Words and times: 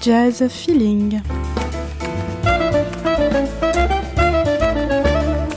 Jazz 0.00 0.48
Feeling. 0.48 1.20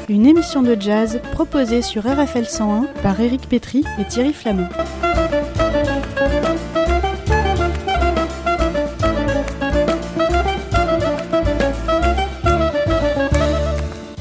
Une 0.10 0.26
émission 0.26 0.62
de 0.62 0.76
jazz 0.78 1.22
proposée 1.32 1.82
sur 1.82 2.04
RFL 2.04 2.46
101 2.46 2.88
par 3.02 3.22
Eric 3.22 3.48
Petry 3.48 3.86
et 3.98 4.04
Thierry 4.04 4.34
Flamand. 4.34 4.68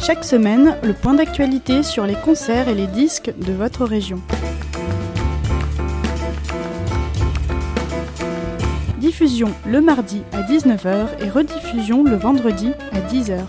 Chaque 0.01 0.25
semaine, 0.25 0.77
le 0.85 0.93
point 0.93 1.15
d'actualité 1.15 1.83
sur 1.83 2.07
les 2.07 2.15
concerts 2.15 2.69
et 2.69 2.75
les 2.75 2.87
disques 2.87 3.33
de 3.45 3.53
votre 3.53 3.85
région. 3.85 4.21
Diffusion 9.13 9.55
le 9.67 9.83
mardi 9.83 10.23
à 10.33 10.41
19h 10.41 11.23
et 11.23 11.29
rediffusion 11.29 12.03
le 12.03 12.17
vendredi 12.17 12.71
à 12.93 13.01
10h. 13.01 13.41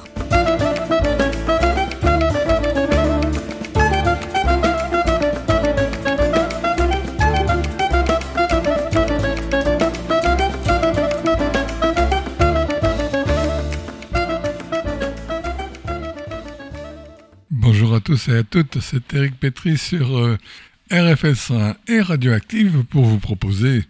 Bonjour 17.50 17.96
à 17.96 18.02
tous 18.02 18.28
et 18.28 18.36
à 18.36 18.44
toutes, 18.44 18.82
c'est 18.82 19.14
Eric 19.14 19.40
Petry 19.40 19.78
sur 19.78 20.18
euh, 20.18 20.38
RFS1 20.92 21.76
et 21.88 22.02
Radioactive 22.02 22.84
pour 22.84 23.06
vous 23.06 23.20
proposer 23.20 23.84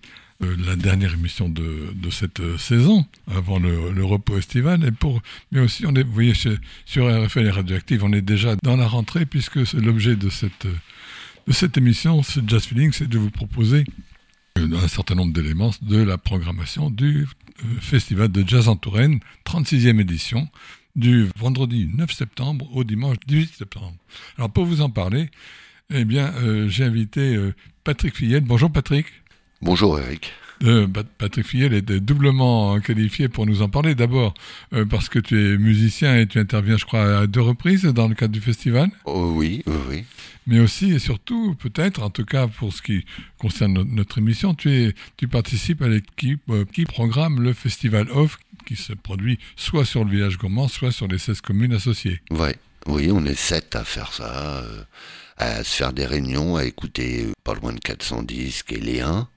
la 0.66 0.76
dernière 0.76 1.14
émission 1.14 1.50
de, 1.50 2.10
cette 2.12 2.40
euh, 2.40 2.58
saison, 2.58 3.06
avant 3.32 3.60
le, 3.60 4.04
repos 4.04 4.38
estival. 4.38 4.86
Et 4.86 4.92
pour, 4.92 5.22
mais 5.52 5.60
aussi, 5.60 5.86
on 5.86 5.94
est, 5.96 6.04
vous 6.04 6.14
voyez, 6.14 6.34
sur 6.86 7.26
RFL 7.26 7.46
et 7.46 7.52
Radioactive, 7.52 8.04
on 8.04 8.14
est 8.14 8.22
déjà 8.22 8.56
dans 8.64 8.78
la 8.78 8.88
rentrée, 8.88 9.26
puisque 9.26 9.66
c'est 9.66 9.80
l'objet 9.80 10.16
de 10.16 10.30
cette, 10.30 10.68
de 11.48 11.54
cette 11.54 11.78
émission, 11.78 12.24
ce 12.24 12.40
Jazz 12.46 12.66
Feeling, 12.66 12.92
c'est 12.92 13.08
de 13.10 13.18
vous 13.18 13.32
proposer 13.32 13.86
un 14.56 14.88
certain 14.88 15.16
nombre 15.16 15.34
d'éléments 15.34 15.72
de 15.82 15.98
la 15.98 16.18
programmation 16.18 16.90
du 16.90 17.28
Festival 17.80 18.30
de 18.30 18.48
Jazz 18.48 18.68
en 18.68 18.76
Touraine, 18.76 19.20
36e 19.46 20.00
édition, 20.00 20.48
du 20.96 21.28
vendredi 21.38 21.90
9 21.94 22.12
septembre 22.12 22.70
au 22.76 22.84
dimanche 22.84 23.18
18 23.28 23.56
septembre. 23.56 23.96
Alors 24.38 24.52
pour 24.52 24.66
vous 24.66 24.82
en 24.82 24.90
parler, 24.90 25.30
eh 25.94 26.06
bien, 26.06 26.34
euh, 26.36 26.70
j'ai 26.70 26.84
invité 26.84 27.36
euh, 27.36 27.54
Patrick 27.84 28.16
Fillette. 28.16 28.46
Bonjour 28.46 28.72
Patrick. 28.72 29.06
Bonjour 29.64 29.98
Eric. 29.98 30.34
Euh, 30.66 30.88
Patrick 31.18 31.48
Fillette 31.48 31.72
est 31.72 32.02
doublement 32.02 32.82
qualifié 32.82 33.30
pour 33.30 33.46
nous 33.46 33.62
en 33.62 33.70
parler. 33.70 33.96
D'abord 33.96 34.34
euh, 34.74 34.84
parce 34.84 35.08
que 35.08 35.20
tu 35.20 35.40
es 35.40 35.58
musicien 35.58 36.20
et 36.20 36.28
tu 36.28 36.38
interviens, 36.38 36.76
je 36.76 36.84
crois, 36.84 37.20
à 37.20 37.28
deux 37.28 37.40
reprises 37.40 37.84
dans 37.86 38.10
le 38.10 38.14
cadre 38.14 38.34
du 38.34 38.42
festival. 38.42 38.90
Oh, 39.06 39.32
oui, 39.34 39.64
oui, 39.66 39.76
oui. 39.90 40.04
Mais 40.48 40.60
aussi 40.60 40.92
et 40.92 41.00
surtout, 41.00 41.56
peut-être, 41.56 42.04
en 42.04 42.10
tout 42.10 42.26
cas 42.26 42.48
pour 42.48 42.74
ce 42.74 42.82
qui 42.82 43.06
concerne 43.38 43.72
notre, 43.72 43.90
notre 43.92 44.18
émission, 44.18 44.54
tu, 44.54 44.70
es, 44.70 44.96
tu 45.16 45.30
participes 45.30 45.82
à 45.82 45.88
l'équipe 45.88 46.42
euh, 46.50 46.66
qui 46.66 46.84
programme 46.84 47.42
le 47.42 47.54
festival 47.54 48.10
Off 48.12 48.38
qui 48.66 48.76
se 48.76 48.92
produit 48.92 49.40
soit 49.56 49.86
sur 49.86 50.04
le 50.04 50.12
village 50.12 50.38
gourmand, 50.38 50.68
soit 50.68 50.92
sur 50.92 51.08
les 51.08 51.18
16 51.18 51.40
communes 51.40 51.74
associées. 51.74 52.20
Ouais. 52.32 52.58
Oui, 52.86 53.12
on 53.14 53.26
est 53.26 53.40
sept 53.40 53.78
à 53.78 53.86
faire 53.86 54.12
ça, 54.12 54.58
euh, 54.58 54.84
à 55.38 55.64
se 55.64 55.74
faire 55.78 55.94
des 55.94 56.06
réunions, 56.06 56.58
à 56.58 56.66
écouter 56.66 57.28
pas 57.46 57.54
loin 57.54 57.72
de 57.72 57.80
400 57.80 58.24
disques 58.24 58.74
et 58.74 58.82
les 58.82 59.00
1 59.00 59.30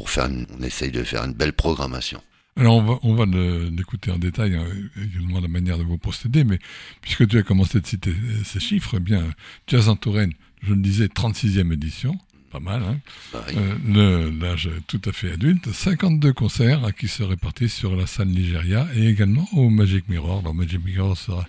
pour 0.00 0.08
faire 0.08 0.28
une, 0.30 0.46
on 0.58 0.62
essaye 0.62 0.90
de 0.90 1.04
faire 1.04 1.24
une 1.24 1.34
belle 1.34 1.52
programmation. 1.52 2.22
Alors 2.56 2.76
on 2.78 2.82
va, 2.82 2.98
on 3.02 3.14
va 3.14 3.26
l'écouter 3.26 4.10
en 4.10 4.16
détail 4.16 4.54
hein, 4.56 4.64
également 4.96 5.40
la 5.40 5.46
manière 5.48 5.76
de 5.76 5.82
vous 5.82 5.98
procéder, 5.98 6.42
mais 6.42 6.58
puisque 7.02 7.28
tu 7.28 7.36
as 7.36 7.42
commencé 7.42 7.82
de 7.82 7.86
citer 7.86 8.14
ces 8.42 8.60
chiffres, 8.60 8.94
eh 8.96 9.00
bien 9.00 9.22
Jazz 9.66 9.90
en 9.90 9.96
Touraine, 9.96 10.32
je 10.62 10.70
le 10.72 10.80
disais, 10.80 11.04
36e 11.08 11.70
édition, 11.74 12.16
pas 12.50 12.60
mal, 12.60 12.82
hein 12.82 12.98
Pareil. 13.30 13.58
euh, 13.94 14.32
l'âge 14.40 14.70
tout 14.86 15.02
à 15.04 15.12
fait 15.12 15.32
adulte, 15.32 15.70
52 15.70 16.32
concerts 16.32 16.82
hein, 16.82 16.92
qui 16.92 17.06
se 17.06 17.22
répartissent 17.22 17.74
sur 17.74 17.94
la 17.94 18.06
salle 18.06 18.28
Nigeria 18.28 18.88
et 18.96 19.06
également 19.06 19.46
au 19.52 19.68
Magic 19.68 20.08
Mirror. 20.08 20.42
Le 20.46 20.54
Magic 20.54 20.82
Mirror 20.82 21.14
sera 21.14 21.46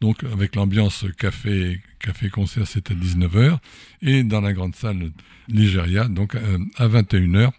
donc 0.00 0.24
avec 0.24 0.56
l'ambiance 0.56 1.04
café 1.18 1.82
café 1.98 2.30
concert 2.30 2.66
c'est 2.66 2.90
à 2.90 2.94
19h 2.94 3.58
et 4.00 4.24
dans 4.24 4.40
la 4.40 4.54
grande 4.54 4.74
salle 4.74 5.10
Nigeria 5.50 6.08
donc 6.08 6.34
euh, 6.34 6.56
à 6.76 6.88
21h 6.88 7.50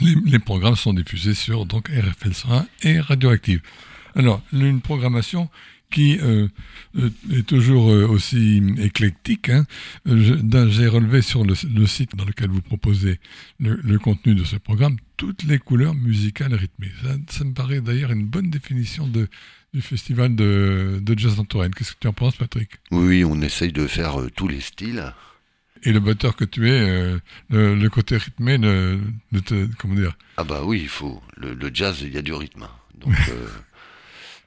les, 0.00 0.14
les, 0.24 0.38
programmes 0.38 0.76
sont 0.76 0.94
diffusés 0.94 1.34
sur 1.34 1.66
donc 1.66 1.88
RFL 1.88 2.34
101 2.34 2.66
et 2.82 3.00
Radioactive. 3.00 3.60
Alors, 4.14 4.42
une 4.52 4.80
programmation 4.80 5.50
qui 5.90 6.18
euh, 6.20 6.48
est 7.32 7.46
toujours 7.46 7.90
euh, 7.90 8.06
aussi 8.06 8.62
éclectique. 8.78 9.50
Hein. 9.50 9.64
J'ai 10.04 10.88
relevé 10.88 11.22
sur 11.22 11.44
le, 11.44 11.54
site 11.86 12.16
dans 12.16 12.24
lequel 12.24 12.50
vous 12.50 12.62
proposez 12.62 13.20
le, 13.60 13.98
contenu 13.98 14.34
de 14.34 14.44
ce 14.44 14.56
programme 14.56 14.96
toutes 15.16 15.44
les 15.44 15.58
couleurs 15.58 15.94
musicales 15.94 16.54
rythmées. 16.54 16.90
Ça, 17.02 17.16
ça 17.28 17.44
me 17.44 17.52
paraît 17.52 17.80
d'ailleurs 17.80 18.12
une 18.12 18.26
bonne 18.26 18.50
définition 18.50 19.06
de, 19.06 19.28
du 19.72 19.80
festival 19.80 20.34
de, 20.34 20.98
de 21.00 21.18
Jazz 21.18 21.38
en. 21.38 21.44
Qu'est-ce 21.44 21.92
que 21.92 22.00
tu 22.00 22.08
en 22.08 22.12
penses, 22.12 22.36
Patrick? 22.36 22.70
Oui, 22.90 23.24
on 23.24 23.40
essaye 23.40 23.72
de 23.72 23.86
faire 23.86 24.20
euh, 24.20 24.30
tous 24.34 24.48
les 24.48 24.60
styles. 24.60 25.12
Et 25.82 25.92
le 25.92 26.00
batteur 26.00 26.36
que 26.36 26.44
tu 26.44 26.68
es, 26.68 26.80
euh, 26.80 27.18
le, 27.50 27.74
le, 27.74 27.90
côté 27.90 28.16
rythmé 28.16 28.58
ne, 28.58 28.98
ne, 29.32 29.40
te. 29.40 29.68
Comment 29.78 29.94
dire? 29.94 30.16
Ah, 30.36 30.44
bah 30.44 30.62
oui, 30.64 30.80
il 30.82 30.88
faut. 30.88 31.22
Le, 31.36 31.54
le 31.54 31.70
jazz, 31.72 32.00
il 32.02 32.14
y 32.14 32.18
a 32.18 32.22
du 32.22 32.32
rythme. 32.32 32.68
Donc. 32.98 33.14
euh, 33.28 33.48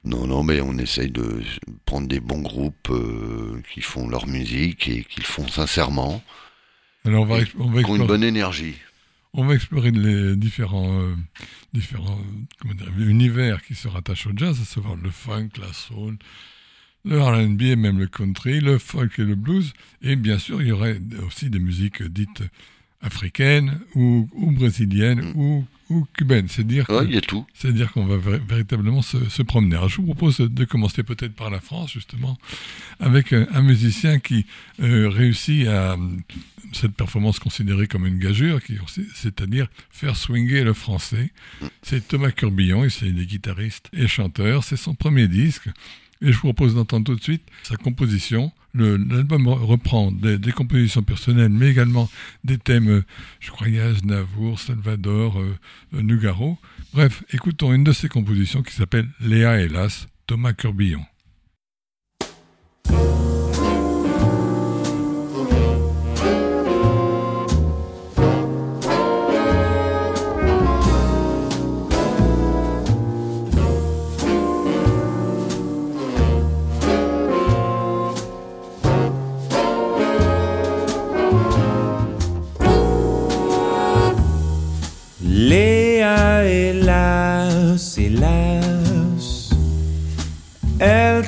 non, 0.04 0.26
non, 0.26 0.42
mais 0.42 0.60
on 0.60 0.76
essaye 0.78 1.10
de 1.10 1.42
prendre 1.84 2.08
des 2.08 2.20
bons 2.20 2.40
groupes 2.40 2.88
euh, 2.90 3.62
qui 3.72 3.82
font 3.82 4.08
leur 4.08 4.26
musique 4.26 4.88
et 4.88 5.04
qui 5.04 5.20
le 5.20 5.26
font 5.26 5.46
sincèrement. 5.46 6.22
Alors 7.04 7.22
on 7.22 7.26
va, 7.26 7.36
on 7.58 7.70
va 7.70 7.80
explorer, 7.80 8.00
une 8.00 8.06
bonne 8.06 8.24
énergie. 8.24 8.76
On 9.32 9.46
va 9.46 9.54
explorer 9.54 9.90
les 9.90 10.36
différents, 10.36 11.06
différents 11.72 12.18
comment 12.60 12.74
dire, 12.74 12.88
univers 12.98 13.62
qui 13.62 13.74
se 13.74 13.88
rattachent 13.88 14.26
au 14.26 14.32
jazz, 14.34 14.58
à 14.60 14.64
savoir 14.64 14.96
le 14.96 15.10
funk, 15.10 15.50
la 15.60 15.72
soul, 15.72 16.16
le 17.04 17.20
R&B 17.20 17.62
et 17.62 17.76
même 17.76 17.98
le 17.98 18.06
country, 18.06 18.60
le 18.60 18.78
folk 18.78 19.18
et 19.18 19.24
le 19.24 19.34
blues. 19.34 19.72
Et 20.02 20.16
bien 20.16 20.38
sûr, 20.38 20.60
il 20.60 20.68
y 20.68 20.72
aurait 20.72 21.00
aussi 21.26 21.50
des 21.50 21.58
musiques 21.58 22.02
dites 22.02 22.42
africaines 23.02 23.80
ou, 23.94 24.28
ou 24.34 24.50
brésiliennes 24.50 25.32
mm. 25.32 25.32
ou, 25.36 25.64
ou 25.88 26.06
cubaines. 26.16 26.48
C'est 26.48 26.66
dire 26.66 26.88
ouais, 26.90 27.04
il 27.04 27.14
y 27.14 27.18
a 27.18 27.22
tout. 27.22 27.46
C'est 27.54 27.72
dire 27.72 27.92
qu'on 27.92 28.04
va 28.04 28.16
véritablement 28.16 29.02
se, 29.02 29.28
se, 29.28 29.42
promener. 29.42 29.76
Alors, 29.76 29.88
je 29.88 29.96
vous 29.96 30.06
propose 30.06 30.38
de 30.38 30.64
commencer 30.64 31.02
peut-être 31.02 31.34
par 31.34 31.50
la 31.50 31.60
France 31.60 31.92
justement, 31.92 32.36
avec 32.98 33.32
un, 33.32 33.46
un 33.52 33.62
musicien 33.62 34.18
qui 34.18 34.46
euh, 34.80 35.08
réussit 35.08 35.66
à 35.66 35.96
cette 36.72 36.92
performance 36.92 37.38
considérée 37.38 37.88
comme 37.88 38.06
une 38.06 38.18
gageure, 38.18 38.60
c'est-à-dire 39.14 39.66
faire 39.90 40.16
swinger 40.16 40.62
le 40.62 40.74
français. 40.74 41.32
Mm. 41.60 41.66
C'est 41.82 42.08
Thomas 42.08 42.30
Curbillon, 42.32 42.86
il 43.02 43.20
est 43.20 43.26
guitariste 43.26 43.88
et 43.92 44.06
chanteur. 44.06 44.62
C'est 44.62 44.76
son 44.76 44.94
premier 44.94 45.26
disque. 45.26 45.68
Et 46.22 46.32
je 46.32 46.36
vous 46.36 46.52
propose 46.52 46.74
d'entendre 46.74 47.04
tout 47.04 47.14
de 47.14 47.22
suite 47.22 47.42
sa 47.62 47.76
composition. 47.76 48.52
L'album 48.74 49.48
reprend 49.48 50.12
des, 50.12 50.52
compositions 50.52 51.02
personnelles, 51.02 51.50
mais 51.50 51.70
également 51.70 52.08
des 52.44 52.58
thèmes, 52.58 53.02
je 53.40 53.50
crois, 53.50 53.66
Navour, 54.04 54.60
Salvador, 54.60 55.40
euh, 55.40 55.56
Nugaro. 55.92 56.56
Bref, 56.92 57.24
écoutons 57.32 57.72
une 57.72 57.84
de 57.84 57.92
ses 57.92 58.08
compositions 58.08 58.62
qui 58.62 58.74
s'appelle 58.74 59.08
Léa 59.20 59.60
Hélas, 59.60 60.08
Thomas 60.26 60.52
Curbillon. 60.52 61.04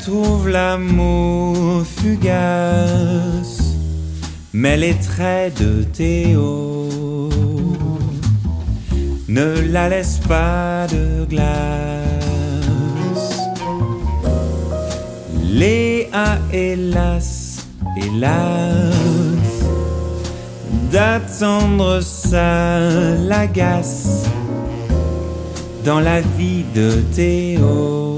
Trouve 0.03 0.49
l'amour 0.49 1.85
fugace, 1.87 3.77
mais 4.53 4.77
les 4.77 4.95
traits 4.95 5.61
de 5.63 5.85
Théo 5.85 6.89
ne 9.29 9.61
la 9.71 9.89
laissent 9.89 10.21
pas 10.29 10.87
de 10.89 11.25
glace. 11.25 12.03
Léa, 15.45 16.39
hélas, 16.53 17.67
hélas 17.97 18.93
d'attendre 20.91 22.01
ça 22.01 22.81
l'agace. 23.29 24.27
dans 25.85 26.01
la 26.01 26.21
vie 26.21 26.65
de 26.75 27.03
Théo. 27.15 28.12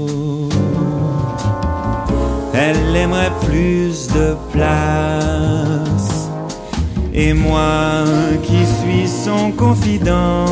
Elle 2.57 2.95
aimerait 2.95 3.31
plus 3.47 4.07
de 4.07 4.35
place. 4.51 6.29
Et 7.13 7.33
moi 7.33 8.03
qui 8.43 8.59
suis 8.65 9.07
son 9.07 9.51
confident, 9.51 10.45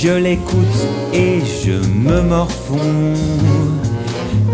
je 0.00 0.12
l'écoute 0.12 0.86
et 1.12 1.40
je 1.40 1.72
me 1.88 2.20
morfonds, 2.22 3.14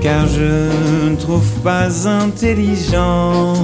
car 0.00 0.26
je 0.26 1.08
ne 1.10 1.16
trouve 1.16 1.50
pas 1.62 2.06
intelligent 2.06 3.54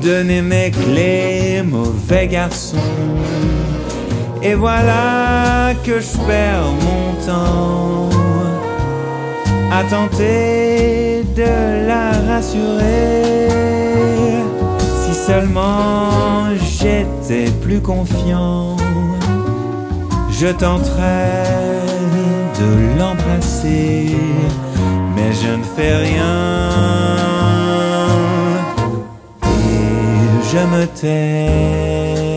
donner 0.00 0.42
mes 0.42 0.70
clés, 0.70 1.62
mauvais 1.62 2.26
garçon. 2.26 2.78
Et 4.42 4.54
voilà 4.54 5.74
que 5.84 6.00
je 6.00 6.16
perds 6.26 6.72
mon 6.82 7.26
temps 7.26 8.10
à 9.70 9.84
tenter 9.84 11.24
de 11.36 11.86
la 11.86 12.10
rassurer. 12.32 13.58
Si 15.02 15.14
seulement 15.14 16.10
j'étais 16.78 17.50
plus 17.62 17.80
confiant, 17.80 18.76
je 20.30 20.48
tenterais 20.48 21.80
de 22.58 22.98
l'embrasser, 22.98 24.16
mais 25.14 25.32
je 25.32 25.52
ne 25.56 25.64
fais 25.76 25.96
rien. 25.96 26.36
Et 29.44 30.48
je 30.50 30.58
me 30.72 30.86
tais. 30.86 32.29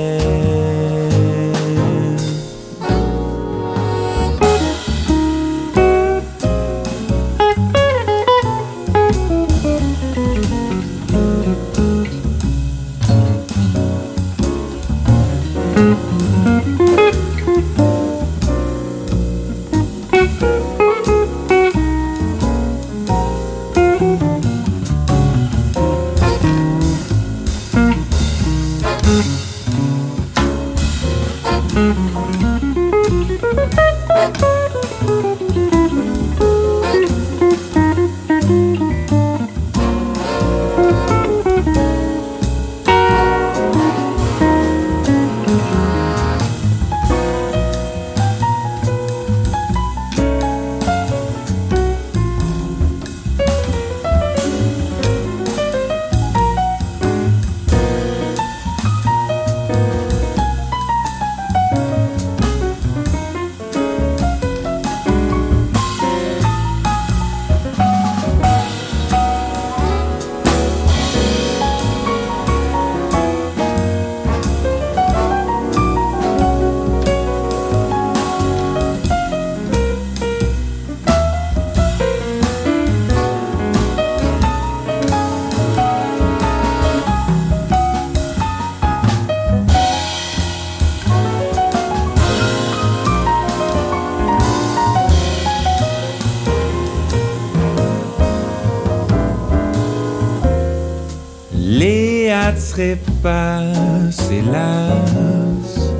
Léa 102.78 102.98
trépasse, 102.98 104.30
hélas. 104.31 105.92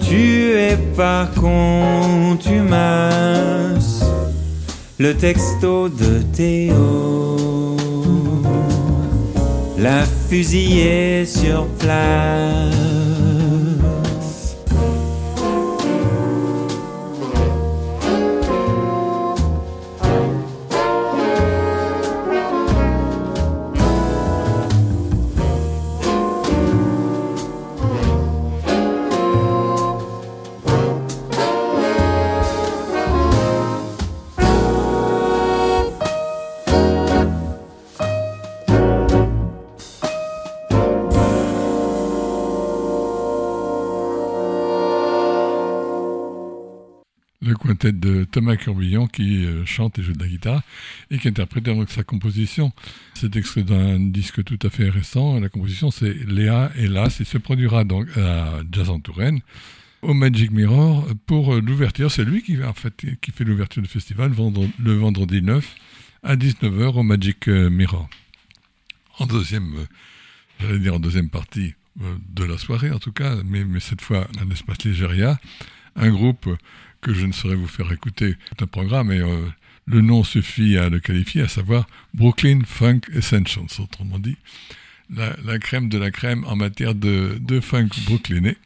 Tu 0.00 0.52
es 0.52 0.76
par 0.96 1.32
contumace 1.34 2.74
le 4.98 5.14
texto 5.14 5.88
de 5.88 6.22
Théo. 6.32 7.76
La 9.78 10.04
fusillée 10.28 11.26
sur 11.26 11.66
place. 11.78 12.95
Quintet 47.76 47.92
de 47.92 48.24
Thomas 48.24 48.56
Curbillon 48.56 49.06
qui 49.06 49.44
euh, 49.44 49.64
chante 49.66 49.98
et 49.98 50.02
joue 50.02 50.12
de 50.12 50.18
la 50.18 50.28
guitare 50.28 50.62
et 51.10 51.18
qui 51.18 51.28
interprète 51.28 51.64
donc 51.64 51.90
sa 51.90 52.04
composition. 52.04 52.72
C'est 53.14 53.36
extrait 53.36 53.62
d'un 53.62 54.00
disque 54.00 54.42
tout 54.44 54.58
à 54.62 54.70
fait 54.70 54.88
récent. 54.88 55.38
La 55.40 55.48
composition 55.48 55.90
c'est 55.90 56.14
Léa 56.26 56.70
Hélas 56.76 57.20
et 57.20 57.24
se 57.24 57.38
produira 57.38 57.84
donc 57.84 58.08
à 58.16 58.60
Jazz 58.72 58.88
en 58.88 59.00
Touraine 59.00 59.40
au 60.02 60.14
Magic 60.14 60.50
Mirror 60.50 61.06
pour 61.26 61.54
euh, 61.54 61.60
l'ouverture. 61.60 62.10
C'est 62.10 62.24
lui 62.24 62.42
qui, 62.42 62.56
fait, 62.56 63.44
l'ouverture 63.44 63.82
du 63.82 63.88
festival 63.88 64.32
le 64.78 64.92
vendredi 64.94 65.42
9 65.42 65.74
à 66.22 66.36
19h 66.36 66.98
au 66.98 67.02
Magic 67.02 67.48
euh, 67.48 67.68
Mirror. 67.68 68.08
En 69.18 69.26
deuxième, 69.26 69.86
j'allais 70.60 70.78
dire 70.78 70.94
en 70.94 71.00
deuxième 71.00 71.30
partie 71.30 71.74
de 72.28 72.44
la 72.44 72.58
soirée 72.58 72.90
en 72.90 72.98
tout 72.98 73.12
cas, 73.12 73.36
mais, 73.44 73.64
mais 73.64 73.80
cette 73.80 74.02
fois 74.02 74.28
à 74.40 74.44
l'espace 74.44 74.84
Ligéria, 74.84 75.38
un 75.94 76.10
groupe 76.10 76.46
que 77.06 77.14
je 77.14 77.24
ne 77.24 77.32
saurais 77.32 77.54
vous 77.54 77.68
faire 77.68 77.90
écouter 77.92 78.34
tout 78.56 78.64
un 78.64 78.66
programme, 78.66 79.08
mais 79.08 79.20
euh, 79.20 79.46
le 79.86 80.00
nom 80.00 80.24
suffit 80.24 80.76
à 80.76 80.88
le 80.88 80.98
qualifier, 80.98 81.42
à 81.42 81.48
savoir 81.48 81.86
Brooklyn 82.14 82.62
Funk 82.66 83.02
Essentials, 83.14 83.66
autrement 83.78 84.18
dit, 84.18 84.36
la, 85.14 85.36
la 85.44 85.60
crème 85.60 85.88
de 85.88 85.98
la 85.98 86.10
crème 86.10 86.44
en 86.48 86.56
matière 86.56 86.96
de, 86.96 87.38
de 87.40 87.60
funk 87.60 87.90
brooklynais. 88.06 88.56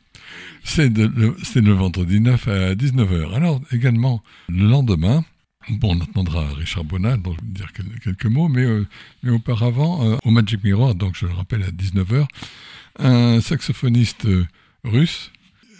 C'est 0.65 0.89
le, 0.97 1.73
vendredi 1.73 2.19
9 2.21 2.49
à 2.49 2.75
19h. 2.75 3.35
Alors, 3.35 3.61
également, 3.73 4.23
le 4.49 4.67
lendemain, 4.67 5.23
bon, 5.69 5.97
on 5.97 6.01
attendra 6.01 6.49
Richard 6.55 6.85
Bonnat, 6.85 7.19
donc 7.19 7.37
je 7.41 7.45
vais 7.47 7.53
dire 7.53 7.73
quel- 7.75 8.01
quelques 8.03 8.27
mots, 8.27 8.49
mais, 8.49 8.65
euh, 8.65 8.87
mais 9.23 9.33
auparavant, 9.33 10.09
euh, 10.13 10.17
au 10.25 10.31
Magic 10.31 10.65
Mirror, 10.65 10.95
donc 10.95 11.15
je 11.15 11.27
le 11.27 11.33
rappelle 11.33 11.63
à 11.63 11.71
19h, 11.71 12.27
un 12.99 13.41
saxophoniste 13.43 14.27
russe, 14.85 15.31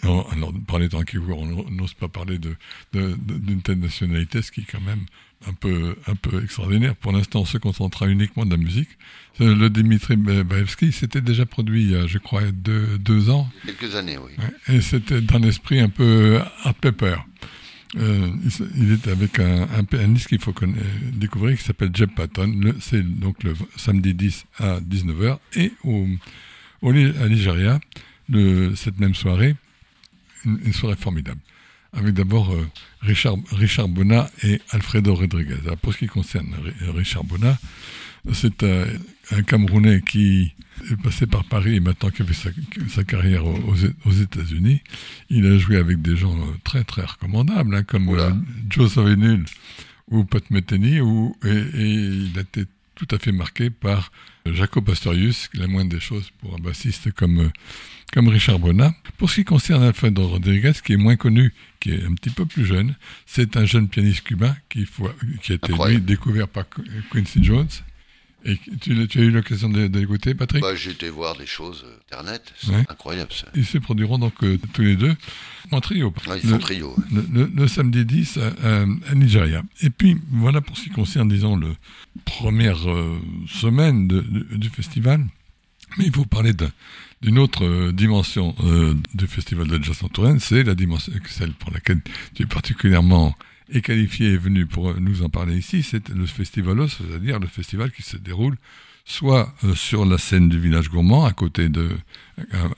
alors, 0.03 0.31
alors, 0.33 0.53
par 0.67 0.79
les 0.79 0.89
temps 0.89 1.01
qui 1.03 1.17
courent, 1.17 1.39
on 1.41 1.69
n'ose 1.71 1.93
pas 1.93 2.07
parler 2.07 2.37
de, 2.39 2.55
de- 2.93 3.15
de- 3.21 3.37
d'une 3.37 3.61
telle 3.61 3.79
nationalité, 3.79 4.41
ce 4.41 4.51
qui 4.51 4.61
est 4.61 4.71
quand 4.71 4.81
même 4.81 5.05
un 5.47 5.53
peu, 5.53 5.95
un 6.07 6.15
peu 6.15 6.43
extraordinaire. 6.43 6.95
Pour 6.95 7.11
l'instant, 7.11 7.41
on 7.41 7.45
se 7.45 7.57
concentrera 7.57 8.07
uniquement 8.07 8.45
de 8.45 8.51
la 8.51 8.57
musique. 8.57 8.89
Euh, 9.41 9.55
Le 9.55 9.69
Dimitri 9.69 10.15
Baevski 10.15 10.91
s'était 10.91 11.21
déjà 11.21 11.45
produit 11.45 11.83
il 11.83 11.91
y 11.91 11.95
a, 11.95 12.05
je 12.07 12.17
crois, 12.19 12.43
deux, 12.51 12.97
deux 12.99 13.29
ans. 13.29 13.49
Quelques 13.65 13.95
années, 13.95 14.17
oui. 14.17 14.31
Et 14.67 14.81
c'était 14.81 15.21
d'un 15.21 15.41
esprit 15.43 15.79
un 15.79 15.89
peu 15.89 16.39
art 16.63 16.75
pepper. 16.75 17.15
Euh, 17.97 18.29
il 18.77 18.91
est 18.93 19.07
avec 19.07 19.39
un, 19.39 19.63
un 19.63 19.83
pianiste 19.83 20.27
qu'il 20.27 20.39
faut 20.39 20.53
découvrir 21.13 21.57
qui 21.57 21.63
s'appelle 21.63 21.89
Jeb 21.93 22.11
Patton. 22.15 22.73
C'est 22.79 23.01
donc 23.03 23.43
le 23.43 23.53
samedi 23.75 24.13
10 24.13 24.45
à 24.59 24.79
19h. 24.79 25.39
Et 25.55 25.73
au, 25.83 26.07
au 26.83 26.89
à 26.91 27.27
Nigeria, 27.29 27.79
le, 28.29 28.75
cette 28.75 28.99
même 28.99 29.15
soirée, 29.15 29.55
une, 30.45 30.59
une 30.65 30.73
soirée 30.73 30.95
formidable. 30.95 31.39
Avec 31.93 32.13
d'abord 32.13 32.51
euh, 32.53 32.65
Richard, 33.01 33.35
Richard 33.51 33.89
Bona 33.89 34.29
et 34.43 34.61
Alfredo 34.69 35.13
Rodriguez. 35.13 35.57
Alors, 35.65 35.77
pour 35.77 35.93
ce 35.93 35.99
qui 35.99 36.07
concerne 36.07 36.53
Ri- 36.63 36.91
Richard 36.91 37.25
Bona, 37.25 37.57
c'est 38.33 38.63
euh, 38.63 38.85
un 39.31 39.43
Camerounais 39.43 40.01
qui 40.01 40.53
est 40.89 41.01
passé 41.03 41.27
par 41.27 41.43
Paris 41.43 41.75
et 41.75 41.79
maintenant 41.81 42.09
qui 42.09 42.21
a 42.21 42.25
fait 42.25 42.33
sa, 42.33 42.49
sa 42.87 43.03
carrière 43.03 43.45
aux, 43.45 44.11
États-Unis. 44.11 44.81
Il 45.29 45.45
a 45.45 45.57
joué 45.57 45.75
avec 45.77 46.01
des 46.01 46.15
gens 46.15 46.37
euh, 46.37 46.53
très 46.63 46.83
très 46.85 47.03
recommandables, 47.03 47.75
hein, 47.75 47.83
comme 47.83 48.07
euh, 48.09 48.31
Joe 48.69 48.93
Zawinul 48.93 49.43
ou 50.09 50.23
Pat 50.23 50.49
Metheny, 50.49 51.01
ou, 51.01 51.35
et, 51.43 51.49
et 51.49 51.89
il 51.89 52.31
a 52.37 52.41
été 52.41 52.65
tout 52.95 53.07
à 53.11 53.17
fait 53.19 53.31
marqué 53.33 53.69
par 53.69 54.11
Jaco 54.45 54.81
Pastorius, 54.81 55.49
la 55.53 55.67
moindre 55.67 55.91
des 55.91 55.99
choses 55.99 56.29
pour 56.39 56.55
un 56.55 56.59
bassiste 56.59 57.11
comme, 57.11 57.39
euh, 57.39 57.49
comme 58.13 58.27
Richard 58.27 58.59
Bona. 58.59 58.93
Pour 59.17 59.29
ce 59.29 59.35
qui 59.35 59.45
concerne 59.45 59.83
Alfredo 59.83 60.27
Rodriguez, 60.27 60.71
qui 60.83 60.93
est 60.93 60.97
moins 60.97 61.15
connu, 61.15 61.53
qui 61.79 61.91
est 61.91 62.03
un 62.03 62.13
petit 62.13 62.31
peu 62.31 62.45
plus 62.45 62.65
jeune, 62.65 62.95
c'est 63.25 63.55
un 63.57 63.65
jeune 63.65 63.87
pianiste 63.87 64.23
cubain 64.23 64.55
qui, 64.69 64.85
a 65.53 65.53
été 65.53 65.73
lui, 65.89 66.01
découvert 66.01 66.47
par 66.47 66.67
Qu- 66.69 66.81
Quincy 67.11 67.43
Jones. 67.43 67.67
Et 68.43 68.57
tu, 68.79 68.91
as 68.93 69.21
eu 69.21 69.29
l'occasion 69.31 69.69
de, 69.69 69.87
de 69.87 69.99
l'écouter, 69.99 70.33
Patrick? 70.33 70.61
Bah, 70.61 70.73
j'ai 70.75 70.91
été 70.91 71.09
voir 71.09 71.37
des 71.37 71.45
choses 71.45 71.83
euh, 71.85 71.95
internet, 72.11 72.53
c'est 72.57 72.71
Ouais. 72.71 72.85
incroyable 72.89 73.31
ça. 73.31 73.47
Ils 73.55 73.65
se 73.65 73.77
produiront 73.77 74.17
donc 74.17 74.33
euh, 74.43 74.57
tous 74.73 74.81
les 74.81 74.95
deux 74.95 75.15
en 75.71 75.79
trio. 75.79 76.13
Ouais, 76.27 76.39
ils 76.43 76.49
Le- 76.49 76.57
trio. 76.57 76.95
ouais. 76.97 77.03
le, 77.13 77.25
le- 77.41 77.51
le 77.55 77.67
samedi 77.67 78.03
10 78.03 78.39
à, 78.63 79.13
Nigeria. 79.15 79.61
Et 79.81 79.89
puis, 79.91 80.17
voilà 80.31 80.59
pour 80.61 80.75
ce 80.77 80.83
qui 80.85 80.89
concerne, 80.89 81.29
disons, 81.29 81.55
la 81.55 81.67
première 82.25 82.89
euh, 82.89 83.19
semaine 83.47 84.07
de- 84.07 84.21
de- 84.21 84.57
du 84.57 84.69
festival. 84.69 85.25
Mais 85.97 86.05
il 86.05 86.13
faut 86.15 86.25
parler 86.25 86.53
d'un- 86.53 86.71
d'une 87.21 87.37
autre 87.37 87.91
dimension 87.91 88.55
euh, 88.63 88.95
du 89.13 89.27
festival 89.27 89.67
de 89.67 89.83
jazz 89.83 90.01
en 90.03 90.07
Touraine, 90.09 90.39
c'est 90.39 90.63
la 90.63 90.73
dimension, 90.73 91.13
celle 91.27 91.51
pour 91.53 91.69
laquelle 91.71 92.01
tu 92.33 92.41
es 92.43 92.45
particulièrement 92.47 93.35
est 93.71 93.81
qualifié 93.81 94.31
et 94.33 94.37
venu 94.37 94.65
pour 94.65 94.99
nous 94.99 95.23
en 95.23 95.29
parler 95.29 95.55
ici, 95.57 95.83
c'est 95.83 96.09
le 96.09 96.25
festivalos, 96.25 96.89
c'est-à-dire 96.89 97.39
le 97.39 97.47
festival 97.47 97.91
qui 97.91 98.03
se 98.03 98.17
déroule 98.17 98.57
soit 99.05 99.53
euh, 99.63 99.75
sur 99.75 100.05
la 100.05 100.17
scène 100.17 100.49
du 100.49 100.59
village 100.59 100.89
gourmand 100.89 101.25
à 101.25 101.31
côté 101.31 101.69
de 101.69 101.89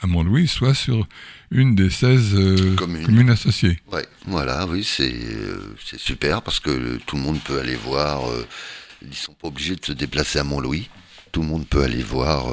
à, 0.02 0.08
Mont-Louis, 0.08 0.48
soit 0.48 0.74
sur 0.74 1.08
une 1.52 1.76
des 1.76 1.90
16 1.90 2.36
euh, 2.36 2.76
Communes. 2.76 3.06
communes 3.06 3.30
associées. 3.30 3.80
Ouais, 3.92 4.06
voilà, 4.26 4.66
oui, 4.68 4.84
c'est 4.84 5.14
euh, 5.14 5.76
super 5.98 6.42
parce 6.42 6.60
que 6.60 6.70
euh, 6.70 7.00
tout 7.06 7.16
le 7.16 7.22
monde 7.22 7.40
peut 7.44 7.60
aller 7.60 7.76
voir. 7.76 8.30
euh, 8.30 8.46
ils 9.02 9.14
sont 9.16 9.34
pas 9.34 9.48
obligés 9.50 9.76
de 9.76 9.84
se 9.86 9.92
déplacer 9.92 10.40
à 10.40 10.44
Mont-Louis. 10.44 10.90
Tout 11.32 11.42
le 11.42 11.48
monde 11.48 11.68
peut 11.68 11.84
aller 11.84 12.04
voir 12.04 12.46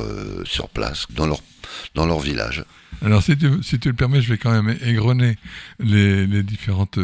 sur 0.45 0.69
place, 0.69 1.07
dans 1.11 1.27
leur 1.27 1.41
dans 1.95 2.07
leur 2.07 2.19
village. 2.19 2.65
Alors, 3.03 3.23
si 3.23 3.37
tu, 3.37 3.63
si 3.63 3.79
tu 3.79 3.89
le 3.89 3.95
permets, 3.95 4.21
je 4.23 4.31
vais 4.33 4.39
quand 4.39 4.51
même 4.51 4.77
égrener 4.83 5.37
les, 5.79 6.27
les 6.27 6.43
différentes 6.43 6.99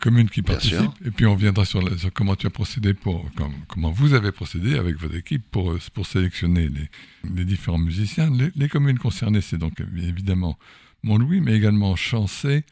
communes 0.00 0.28
qui 0.28 0.42
participent. 0.42 0.76
Et 1.04 1.10
puis, 1.10 1.26
on 1.26 1.34
viendra 1.36 1.64
sur, 1.64 1.80
la- 1.82 1.96
sur 1.96 2.12
comment 2.12 2.34
tu 2.36 2.46
as 2.46 2.50
procédé 2.50 2.94
pour, 2.94 3.30
com- 3.34 3.52
comment 3.68 3.90
vous 3.90 4.14
avez 4.14 4.32
procédé 4.32 4.76
avec 4.76 4.96
votre 4.96 5.14
équipe 5.16 5.42
pour, 5.50 5.72
euh, 5.72 5.78
pour 5.94 6.06
sélectionner 6.06 6.68
les, 6.68 6.88
les 7.34 7.44
différents 7.44 7.78
musiciens. 7.78 8.30
Les, 8.30 8.50
les 8.56 8.68
communes 8.68 8.98
concernées, 8.98 9.40
c'est 9.40 9.58
donc 9.58 9.80
euh, 9.80 9.86
évidemment 10.02 10.58
Mont-Louis, 11.02 11.40
mais 11.40 11.54
également 11.54 11.94
Chancé, 11.94 12.64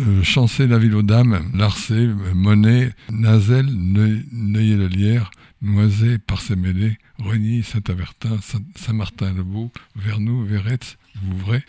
euh, 0.00 0.22
Chancé, 0.24 0.66
la 0.66 0.78
ville 0.78 0.94
aux 0.94 1.02
Dames, 1.02 1.50
Larcé, 1.54 1.94
euh, 1.94 2.34
Monet, 2.34 2.90
Nazel, 3.12 3.66
Neu- 3.66 4.24
Neuilly-le-Lierre, 4.32 5.30
Noisé, 5.62 6.18
Parcé-Mêlé, 6.18 6.98
Rogny, 7.18 7.62
Saint-Avertin, 7.62 8.38
Saint- 8.42 8.62
Saint-Martin-le-Beau, 8.74 9.70
Vernoux, 9.94 10.44
Véretz, 10.44 10.96
Vouvray, 11.22 11.62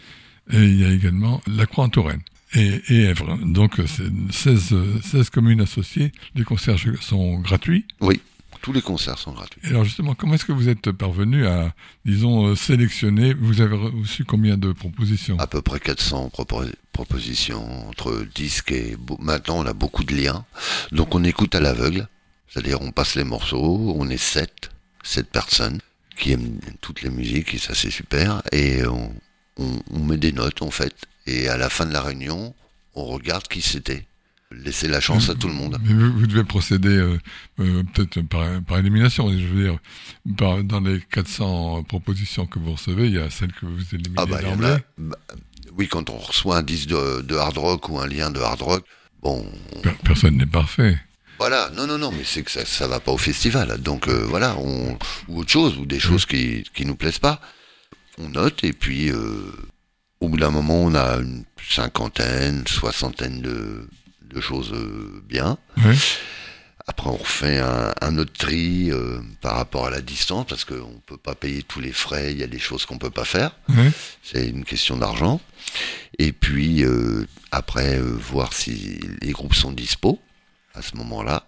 et 0.51 0.63
il 0.63 0.80
y 0.80 0.86
a 0.86 0.92
également 0.92 1.42
la 1.46 1.66
Croix-en-Touraine 1.66 2.22
et, 2.54 2.82
et 2.89 3.01
Èvre. 3.04 3.38
Donc, 3.46 3.80
euh, 3.80 3.86
c'est 3.88 4.10
16, 4.32 4.70
euh, 4.74 5.01
16 5.04 5.30
communes 5.30 5.62
associées. 5.62 6.12
Les 6.36 6.44
concerts 6.44 6.77
sont 7.01 7.39
gratuits. 7.39 7.86
Oui, 8.01 8.22
tous 8.62 8.74
les 8.74 8.82
concerts 8.82 9.18
sont 9.20 9.32
gratuits. 9.34 9.62
Et 9.66 9.68
alors, 9.70 9.84
justement, 9.84 10.16
comment 10.16 10.34
est-ce 10.36 10.46
que 10.46 10.51
vous 10.51 10.70
êtes 10.70 10.92
parvenu 10.92 11.46
à, 11.46 11.74
disons, 12.06 12.48
euh, 12.48 12.56
sélectionner 12.56 13.34
Vous 13.34 13.62
avez 13.62 13.75
reçu 13.75 14.24
combien 14.25 14.58
de 14.58 14.72
propositions? 14.72 15.38
À 15.39 15.48
peu 15.48 15.62
près 15.62 15.80
400 15.80 16.32
propo- 16.34 16.72
propositions 16.94 17.88
entre 17.89 18.25
disques 18.36 18.72
et 18.72 18.98
maintenant 19.20 19.60
on 19.60 19.66
a 19.66 19.74
beaucoup 19.74 20.04
de 20.04 20.16
liens. 20.16 20.46
Donc 20.92 21.13
on 21.16 21.24
écoute 21.24 21.54
à 21.54 21.60
l'aveugle, 21.60 22.08
c'est-à-dire 22.50 22.82
on 22.82 22.92
passe 22.92 23.16
les 23.16 23.24
morceaux, 23.24 23.94
on 23.96 24.10
est 24.10 24.18
sept, 24.18 24.72
sept 25.04 25.30
personnes 25.30 25.80
qui 26.18 26.32
aiment 26.32 26.60
toutes 26.82 27.04
les 27.04 27.12
musiques 27.12 27.54
et 27.54 27.60
ça 27.60 27.75
c'est 27.75 27.92
super. 27.92 28.42
Et 28.51 28.86
on, 28.88 29.13
on- 29.57 29.81
on 29.91 29.99
met 29.99 30.17
des 30.17 30.31
notes 30.31 30.61
en 30.61 30.71
fait. 30.71 30.95
Et 31.25 31.47
à 31.49 31.57
la 31.57 31.69
fin 31.69 31.85
de 31.85 31.93
la 31.93 32.01
réunion, 32.01 32.53
on 32.95 33.05
regarde 33.05 33.47
qui 33.47 33.61
c'était. 33.61 34.05
Laisser 34.49 34.87
la 34.87 35.01
chance 35.01 35.29
à 35.29 35.35
tout 35.35 35.49
le 35.49 35.53
monde. 35.53 35.77
Mais 35.83 35.93
vous, 35.93 36.19
vous 36.19 36.25
devez 36.25 36.45
procéder 36.45 36.87
euh, 36.95 37.19
euh, 37.59 37.83
peut-être 37.93 38.21
par, 38.21 38.47
par 38.61 38.77
élimination. 38.79 39.29
Je 39.29 39.45
veux 39.45 39.63
dire, 39.63 39.77
par- 40.37 40.63
dans 40.63 40.79
les 40.79 41.01
400 41.01 41.83
propositions 41.83 42.45
que 42.47 42.57
vous 42.57 42.71
recevez, 42.71 43.07
il 43.07 43.15
y 43.15 43.19
a 43.19 43.29
celles 43.29 43.51
que 43.51 43.65
vous 43.65 43.81
éliminez 43.93 44.15
Ah 44.15 44.25
bah, 44.25 44.37
il 44.41 44.45
y 44.47 44.47
en 44.47 44.51
d'emblée. 44.51 44.67
a- 44.69 44.79
bah, 44.97 45.17
oui, 45.77 45.89
quand 45.89 46.09
on 46.09 46.17
reçoit 46.17 46.55
un 46.55 46.63
disque 46.63 46.87
de, 46.87 47.21
de 47.23 47.35
hard 47.35 47.57
rock 47.57 47.89
ou 47.89 47.99
un 47.99 48.07
lien 48.07 48.29
de 48.31 48.39
hard 48.39 48.61
rock, 48.61 48.85
bon, 49.21 49.45
on- 49.75 49.81
Per- 49.81 49.91
Personne 50.05 50.37
n'est 50.37 50.45
parfait. 50.45 50.97
Voilà, 51.39 51.69
non, 51.75 51.85
non, 51.85 51.97
non, 51.97 52.11
mais 52.13 52.23
c'est 52.23 52.41
que 52.43 52.49
ça, 52.51 52.65
ça 52.65 52.87
va 52.87 53.01
pas 53.01 53.11
au 53.11 53.17
festival. 53.17 53.77
Donc 53.81 54.07
euh, 54.07 54.25
voilà, 54.29 54.55
on, 54.59 54.97
ou 55.27 55.39
autre 55.41 55.51
chose, 55.51 55.77
ou 55.77 55.85
des 55.85 55.99
choses 55.99 56.25
qui, 56.25 56.63
qui 56.73 56.85
nous 56.85 56.95
plaisent 56.95 57.19
pas. 57.19 57.41
On 58.19 58.29
note 58.29 58.63
et 58.63 58.74
puis 58.74 59.09
euh, 59.12 59.51
au 60.19 60.29
bout 60.29 60.38
d'un 60.38 60.50
moment, 60.50 60.81
on 60.83 60.95
a 60.95 61.17
une 61.17 61.43
cinquantaine, 61.69 62.65
soixantaine 62.67 63.41
de, 63.41 63.88
de 64.24 64.41
choses 64.41 64.71
euh, 64.74 65.21
bien. 65.27 65.57
Après, 66.89 67.09
on 67.09 67.17
refait 67.17 67.59
un, 67.59 67.93
un 68.01 68.17
autre 68.17 68.31
tri 68.31 68.89
euh, 68.91 69.19
par 69.41 69.57
rapport 69.57 69.88
à 69.88 69.89
la 69.89 70.00
distance 70.01 70.45
parce 70.47 70.63
qu'on 70.63 71.01
peut 71.05 71.17
pas 71.17 71.36
payer 71.36 71.62
tous 71.63 71.81
les 71.81 71.91
frais. 71.91 72.31
Il 72.31 72.38
y 72.39 72.43
a 72.43 72.47
des 72.47 72.59
choses 72.59 72.86
qu'on 72.86 72.97
peut 72.97 73.09
pas 73.09 73.25
faire. 73.25 73.51
C'est 74.24 74.47
une 74.47 74.63
question 74.63 74.95
d'argent. 74.95 75.41
Et 76.17 76.31
puis 76.31 76.83
euh, 76.86 77.25
après, 77.51 78.00
voir 78.00 78.53
si 78.53 79.00
les 79.21 79.31
groupes 79.33 79.53
sont 79.53 79.71
dispo 79.74 80.19
à 80.74 80.81
ce 80.81 80.95
moment-là. 80.95 81.45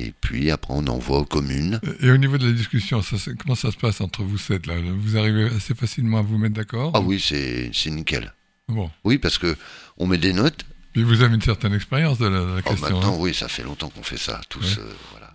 Et 0.00 0.12
puis 0.20 0.50
après, 0.52 0.72
on 0.74 0.86
envoie 0.86 1.18
aux 1.18 1.24
communes. 1.24 1.80
Et 2.00 2.10
au 2.10 2.16
niveau 2.16 2.38
de 2.38 2.46
la 2.46 2.52
discussion, 2.52 3.02
ça, 3.02 3.16
comment 3.38 3.56
ça 3.56 3.72
se 3.72 3.76
passe 3.76 4.00
entre 4.00 4.22
vous 4.22 4.38
sept 4.38 4.66
là? 4.66 4.74
Vous 4.80 5.16
arrivez 5.16 5.46
assez 5.46 5.74
facilement 5.74 6.18
à 6.18 6.22
vous 6.22 6.38
mettre 6.38 6.54
d'accord? 6.54 6.92
Ah 6.94 7.00
oui, 7.00 7.18
c'est 7.20 7.70
nickel. 7.90 8.32
Bon. 8.68 8.90
Oui, 9.04 9.18
parce 9.18 9.38
que 9.38 9.56
on 9.96 10.06
met 10.06 10.18
des 10.18 10.32
notes. 10.32 10.64
Puis 10.92 11.02
vous 11.02 11.22
avez 11.22 11.34
une 11.34 11.42
certaine 11.42 11.74
expérience 11.74 12.18
de 12.18 12.26
la, 12.26 12.40
de 12.40 12.46
la 12.46 12.62
Oh, 12.64 12.70
question. 12.70 12.90
maintenant, 12.96 13.14
hein. 13.14 13.18
oui, 13.18 13.34
ça 13.34 13.48
fait 13.48 13.62
longtemps 13.62 13.88
qu'on 13.90 14.02
fait 14.02 14.16
ça, 14.18 14.40
tous. 14.48 14.76
Ouais. 14.76 14.82
euh, 14.82 14.92
voilà. 15.10 15.34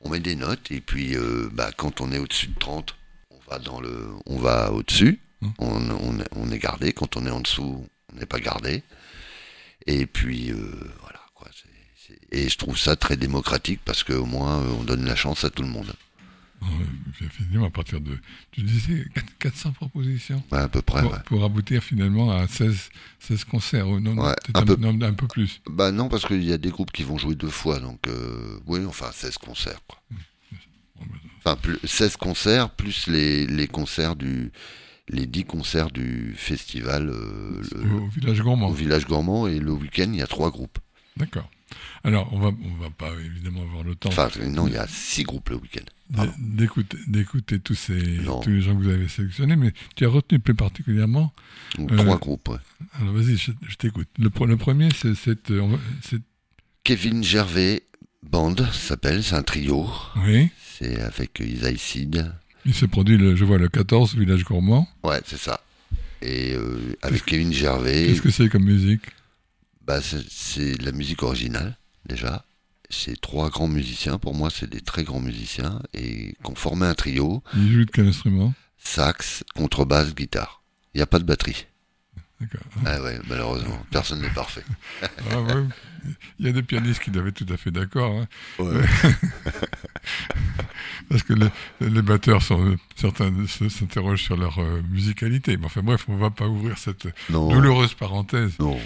On 0.00 0.08
met 0.10 0.20
des 0.20 0.34
notes 0.34 0.70
et 0.72 0.80
puis, 0.80 1.16
euh, 1.16 1.48
bah, 1.52 1.70
quand 1.76 2.00
on 2.00 2.10
est 2.12 2.18
au-dessus 2.18 2.48
de 2.48 2.58
30, 2.58 2.96
on 3.30 3.38
va 3.50 3.58
dans 3.60 3.80
le, 3.80 4.08
on 4.26 4.36
va 4.36 4.72
au-dessus. 4.72 5.20
On, 5.58 5.90
on, 5.90 6.18
on 6.36 6.50
est 6.50 6.58
gardé. 6.58 6.92
Quand 6.92 7.16
on 7.16 7.24
est 7.26 7.30
en 7.30 7.40
dessous, 7.40 7.86
on 8.12 8.18
n'est 8.18 8.26
pas 8.26 8.40
gardé. 8.40 8.82
Et 9.86 10.06
puis, 10.06 10.50
euh, 10.50 10.56
voilà. 11.02 11.11
Et 12.34 12.48
je 12.48 12.56
trouve 12.56 12.78
ça 12.78 12.96
très 12.96 13.16
démocratique 13.16 13.80
parce 13.84 14.02
qu'au 14.04 14.24
moins, 14.24 14.60
euh, 14.62 14.72
on 14.80 14.84
donne 14.84 15.04
la 15.04 15.14
chance 15.16 15.44
à 15.44 15.50
tout 15.50 15.62
le 15.62 15.68
monde. 15.68 15.92
Effectivement, 17.20 17.66
à 17.66 17.70
partir 17.70 18.00
de. 18.00 18.16
Tu 18.52 18.62
disais 18.62 19.04
4- 19.16 19.22
400 19.40 19.72
propositions 19.72 20.42
Ouais, 20.52 20.58
à 20.60 20.68
peu 20.68 20.80
près, 20.80 21.02
pour, 21.02 21.12
ouais. 21.12 21.18
pour 21.26 21.44
aboutir 21.44 21.82
finalement 21.82 22.30
à 22.30 22.46
16, 22.48 22.90
16 23.20 23.44
concerts. 23.44 23.86
Non, 23.86 24.16
Ouais, 24.16 24.34
un 24.54 24.60
un, 24.60 24.64
peu. 24.64 24.76
non, 24.76 25.00
un 25.02 25.12
peu 25.12 25.26
plus. 25.26 25.60
Bah 25.68 25.90
non, 25.92 26.08
parce 26.08 26.24
qu'il 26.24 26.42
y 26.44 26.52
a 26.52 26.58
des 26.58 26.70
groupes 26.70 26.92
qui 26.92 27.02
vont 27.02 27.18
jouer 27.18 27.34
deux 27.34 27.50
fois, 27.50 27.80
donc 27.80 28.06
euh, 28.08 28.58
oui, 28.66 28.84
enfin 28.86 29.10
16 29.12 29.38
concerts. 29.38 29.80
Quoi. 29.88 29.98
Bah, 30.10 31.06
Enfin, 31.44 31.56
plus, 31.56 31.78
16 31.84 32.16
concerts 32.16 32.70
plus 32.70 33.08
les, 33.08 33.46
les 33.48 33.66
concerts 33.66 34.14
du 34.14 34.52
les 35.08 35.26
10 35.26 35.44
concerts 35.44 35.90
du 35.90 36.32
festival 36.36 37.08
euh, 37.10 37.60
le- 37.74 37.90
au 37.94 38.06
village 38.06 38.40
gourmand. 38.40 38.68
au 38.68 38.72
village 38.72 39.04
gourmand 39.06 39.48
et 39.48 39.58
le 39.58 39.72
week-end 39.72 40.08
il 40.12 40.20
y 40.20 40.22
a 40.22 40.28
trois 40.28 40.52
groupes. 40.52 40.78
D'accord. 41.16 41.50
Alors, 42.04 42.32
on 42.32 42.38
va, 42.40 42.48
on 42.48 42.82
va 42.82 42.90
pas 42.90 43.10
évidemment 43.24 43.62
avoir 43.62 43.84
le 43.84 43.94
temps 43.94 44.08
Enfin 44.08 44.28
non, 44.48 44.66
il 44.68 44.74
y 44.74 44.76
a 44.76 44.86
six 44.88 45.22
groupes 45.22 45.50
le 45.50 45.56
week-end. 45.56 46.24
d'écouter, 46.38 46.96
d'écouter 47.06 47.58
tous, 47.60 47.74
ces, 47.74 47.94
Non. 48.22 48.40
tous 48.40 48.50
les 48.50 48.60
gens 48.60 48.76
que 48.76 48.82
vous 48.82 48.88
avez 48.90 49.08
sélectionnés, 49.08 49.56
mais 49.56 49.72
tu 49.96 50.04
as 50.04 50.08
retenu 50.08 50.38
plus 50.38 50.54
particulièrement. 50.54 51.32
Euh, 51.78 51.96
Trois 51.96 52.18
groupes. 52.18 52.48
ouais. 52.48 52.56
Alors, 53.00 53.12
vas-y, 53.14 53.36
je, 53.36 53.52
je 53.68 53.76
t'écoute. 53.76 54.08
Le, 54.18 54.28
pre- 54.28 54.46
le 54.46 54.56
premier, 54.56 54.88
c'est. 54.96 55.08
euh, 55.28 55.76
c'est- 56.02 56.20
Kevin 56.84 57.22
Gervais 57.22 57.82
Band 58.22 58.56
s'appelle, 58.72 59.22
c'est 59.22 59.34
un 59.36 59.42
trio. 59.42 59.88
oui. 60.24 60.48
C'est 60.78 61.00
avec 61.00 61.38
Isaïe 61.38 61.78
Sid. 61.78 62.32
Il 62.64 62.74
se 62.74 62.86
produit, 62.86 63.16
le, 63.16 63.36
je 63.36 63.44
vois, 63.44 63.58
le 63.58 63.68
14, 63.68 64.16
village 64.16 64.42
gourmand. 64.44 64.88
Ouais, 65.04 65.20
c'est 65.24 65.38
ça. 65.38 65.60
Et 66.22 66.54
euh, 66.54 66.96
avec 67.02 67.24
Kevin 67.24 67.52
Gervais. 67.52 68.06
Qu'est-ce 68.06 68.22
que 68.22 68.30
c'est 68.30 68.48
comme 68.48 68.64
musique? 68.64 69.02
Bah, 69.86 70.00
c'est- 70.00 70.80
la 70.82 70.92
musique 70.92 71.22
originale, 71.22 71.76
déjà. 72.06 72.44
C'est 72.90 73.18
trois 73.20 73.48
grands 73.48 73.68
musiciens, 73.68 74.18
pour 74.18 74.34
moi, 74.34 74.50
c'est 74.50 74.68
des 74.68 74.82
très 74.82 75.02
grands 75.02 75.20
musiciens, 75.20 75.80
et 75.94 76.34
qui 76.44 76.50
ont 76.50 76.54
formé 76.54 76.86
un 76.86 76.94
trio, 76.94 77.42
Il 77.54 77.72
joue 77.72 77.84
de 77.86 77.90
quel 77.90 78.06
instrument? 78.08 78.52
Sax, 78.78 79.44
contrebasse, 79.54 80.14
guitare. 80.14 80.62
Il 80.94 80.98
n'y 80.98 81.02
a 81.02 81.06
pas 81.06 81.18
de 81.18 81.24
batterie. 81.24 81.66
D'accord. 82.40 82.60
Ah 82.84 83.00
ouais, 83.00 83.18
malheureusement, 83.28 83.80
personne 83.90 84.20
n'est 84.20 84.28
parfait. 84.30 84.64
Ah 85.30 85.40
ouais. 85.40 85.64
Il 86.40 86.46
y 86.46 86.48
a 86.48 86.52
des 86.52 86.62
pianistes 86.64 87.00
qui 87.00 87.10
être 87.10 87.30
tout 87.34 87.46
à 87.52 87.56
fait 87.56 87.70
d'accord. 87.70 88.12
hein. 88.20 88.26
Ouais. 88.58 88.82
Parce 91.08 91.22
que 91.22 91.34
les, 91.34 91.48
les 91.80 92.02
batteurs 92.02 92.42
sont, 92.42 92.76
certains 92.96 93.32
s'interrogent 93.46 94.24
sur 94.24 94.36
leur 94.36 94.58
euh, 94.58 94.82
musicalité. 94.90 95.56
Mais 95.56 95.66
enfin 95.66 95.82
bref, 95.82 96.04
on 96.08 96.16
va 96.16 96.30
pas 96.30 96.48
ouvrir 96.48 96.76
cette 96.78 97.06
Non, 97.30 97.48
douloureuse 97.48 97.94
parenthèse. 97.94 98.58
non. 98.58 98.78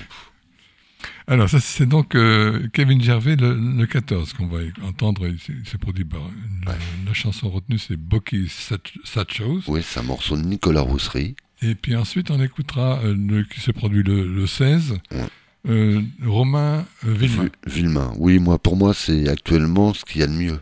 Alors 1.27 1.49
ça 1.49 1.61
c'est 1.61 1.87
donc 1.87 2.15
euh, 2.15 2.69
Kevin 2.73 3.01
Gervais 3.03 3.37
le, 3.37 3.55
le 3.55 3.87
14 3.87 4.33
qu'on 4.35 4.47
va 4.47 4.59
entendre. 4.83 5.27
S'est 5.65 5.79
produit 5.79 6.05
par 6.05 6.21
la, 6.67 6.73
la 7.07 7.13
chanson 7.15 7.51
retenue 7.51 7.79
c'est 7.79 7.97
Bucky 7.97 8.49
Sat- 8.49 8.93
Satchos. 9.05 9.63
Oui, 9.69 9.81
c'est 9.83 10.01
un 10.01 10.05
morceau 10.05 10.37
de 10.37 10.43
Nicolas 10.43 10.83
Rousserie. 10.83 11.35
Et 11.63 11.75
puis 11.75 11.97
ensuite 11.97 12.31
on 12.31 12.41
écoutera 12.43 13.01
euh, 13.05 13.15
le, 13.17 13.43
qui 13.45 13.61
s'est 13.61 13.73
produit 13.73 14.03
le, 14.03 14.27
le 14.27 14.47
16. 14.47 14.99
Ouais. 15.13 15.25
euh, 15.69 16.01
Romain 16.25 16.85
Villemain. 17.03 17.49
Vi- 17.67 17.73
Villemain. 17.75 18.13
Oui, 18.19 18.39
moi, 18.39 18.59
pour 18.59 18.77
moi, 18.77 18.95
c'est 18.95 19.29
actuellement 19.29 19.95
ce 19.95 20.05
qu'il 20.05 20.21
y 20.21 20.25
a 20.25 20.29
de 20.29 20.33
mieux. 20.33 20.61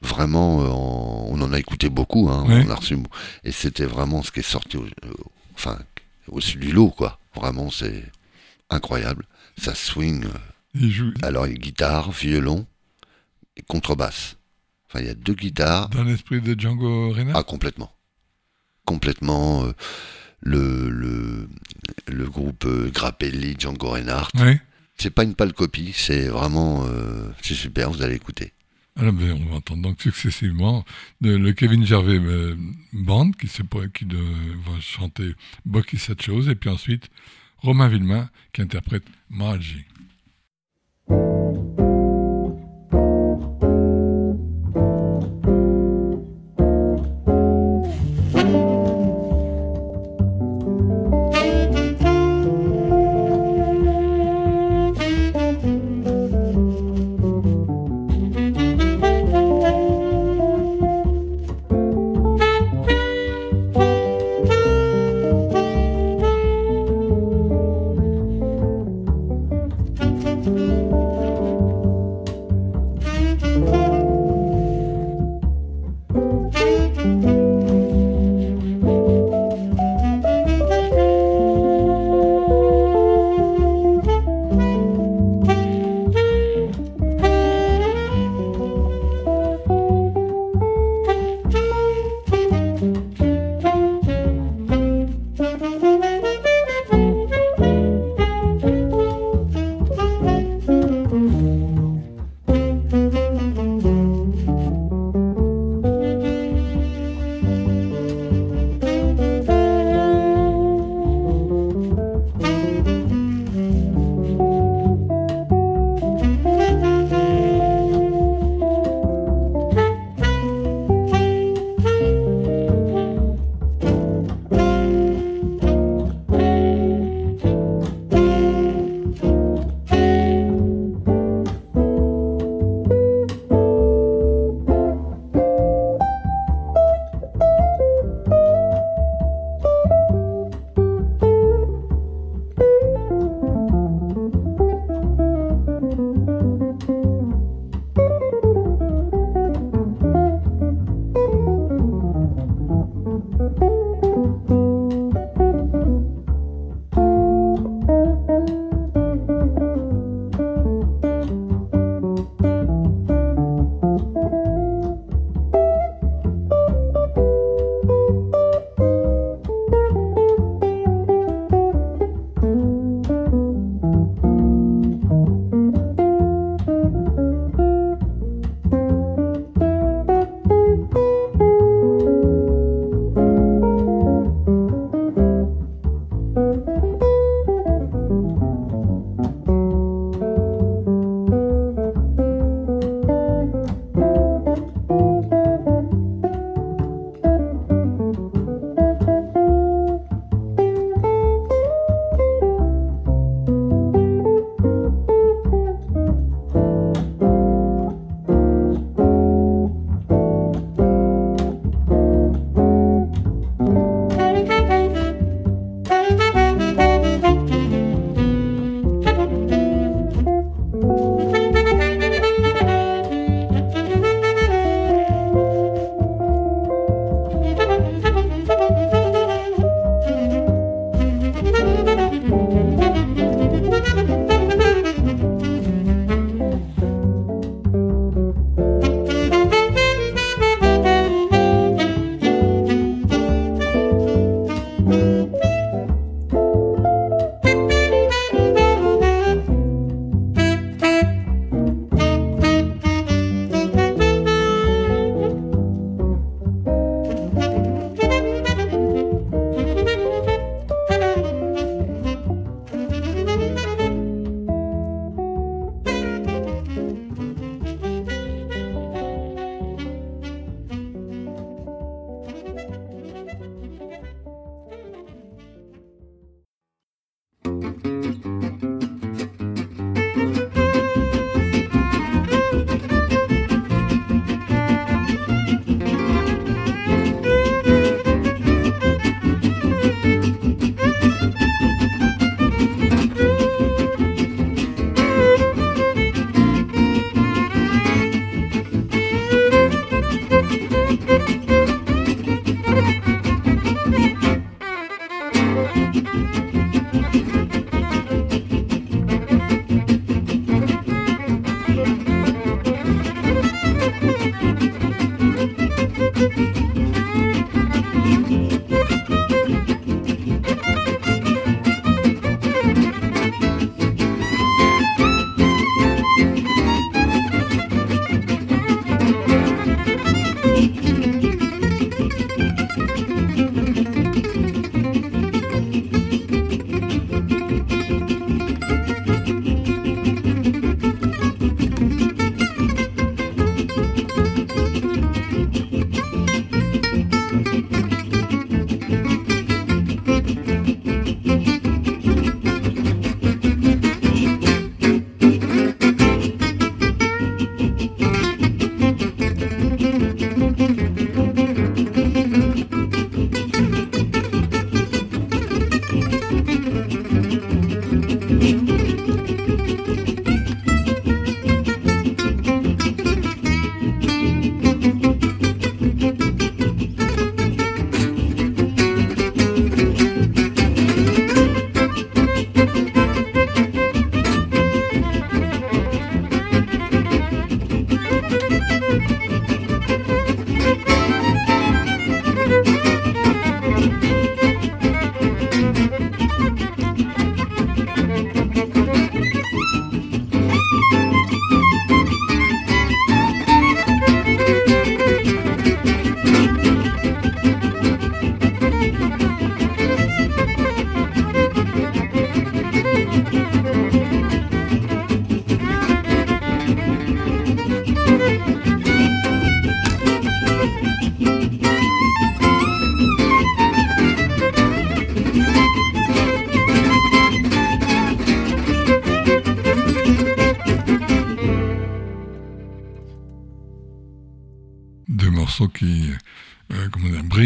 Vraiment, 0.00 0.58
en- 0.58 1.26
on 1.30 1.40
en 1.40 1.52
a 1.52 1.58
écouté 1.58 1.88
beaucoup, 1.88 2.28
hein, 2.28 2.44
Ouais. 2.48 2.64
on 2.66 2.70
a 2.70 2.74
reçu, 2.74 2.96
et 3.44 3.52
c'était 3.52 3.84
vraiment 3.86 4.22
ce 4.22 4.32
qui 4.32 4.40
est 4.40 4.42
sorti, 4.42 4.76
au, 4.76 4.86
enfin, 5.54 5.78
au-dessus 6.28 6.58
du 6.58 6.72
lot, 6.72 6.90
quoi. 6.90 7.18
Vraiment, 7.36 7.70
c'est 7.70 8.04
incroyable. 8.68 9.24
Ça 9.58 9.74
swing. 9.74 10.24
Il 10.74 10.90
joue 10.90 11.12
Alors, 11.22 11.46
il 11.46 11.52
y 11.52 11.56
a 11.56 11.58
guitare, 11.58 12.10
violon 12.12 12.66
et 13.56 13.62
contrebasse. 13.62 14.36
Enfin, 14.88 15.00
il 15.00 15.06
y 15.06 15.10
a 15.10 15.14
deux 15.14 15.34
guitares. 15.34 15.88
dans 15.90 16.04
l'esprit 16.04 16.40
de 16.40 16.58
Django 16.58 17.10
Reinhardt. 17.12 17.38
Ah, 17.38 17.42
complètement. 17.42 17.92
Complètement. 18.84 19.64
euh, 19.64 19.72
le, 20.44 20.90
le, 20.90 21.48
le 22.08 22.28
groupe 22.28 22.64
euh, 22.64 22.90
Grappelli, 22.90 23.54
Django 23.58 23.90
Reinhardt. 23.90 24.30
Oui. 24.40 24.56
C'est 24.98 25.10
pas 25.10 25.24
une 25.24 25.34
pâle 25.34 25.52
copie, 25.52 25.92
c'est 25.94 26.26
vraiment. 26.28 26.84
euh, 26.86 27.28
c'est 27.42 27.54
super, 27.54 27.90
vous 27.90 28.02
allez 28.02 28.16
écouter. 28.16 28.52
Alors, 28.96 29.12
ben, 29.12 29.32
on 29.40 29.50
va 29.50 29.56
entendre 29.56 29.82
donc 29.82 30.02
successivement 30.02 30.84
de- 31.20 31.34
le 31.36 31.52
Kevin 31.52 31.86
Gervais 31.86 32.20
Band 32.92 33.30
qui, 33.32 33.46
qui 33.48 34.04
de- 34.04 34.16
va 34.70 34.80
chanter 34.80 35.34
Bucky 35.64 35.96
cette 35.98 36.20
chose 36.22 36.48
et 36.48 36.54
puis 36.54 36.68
ensuite 36.70 37.08
Romain 37.62 37.88
Villemain 37.88 38.28
qui 38.52 38.62
interprète 38.62 39.04
Margie. 39.30 39.86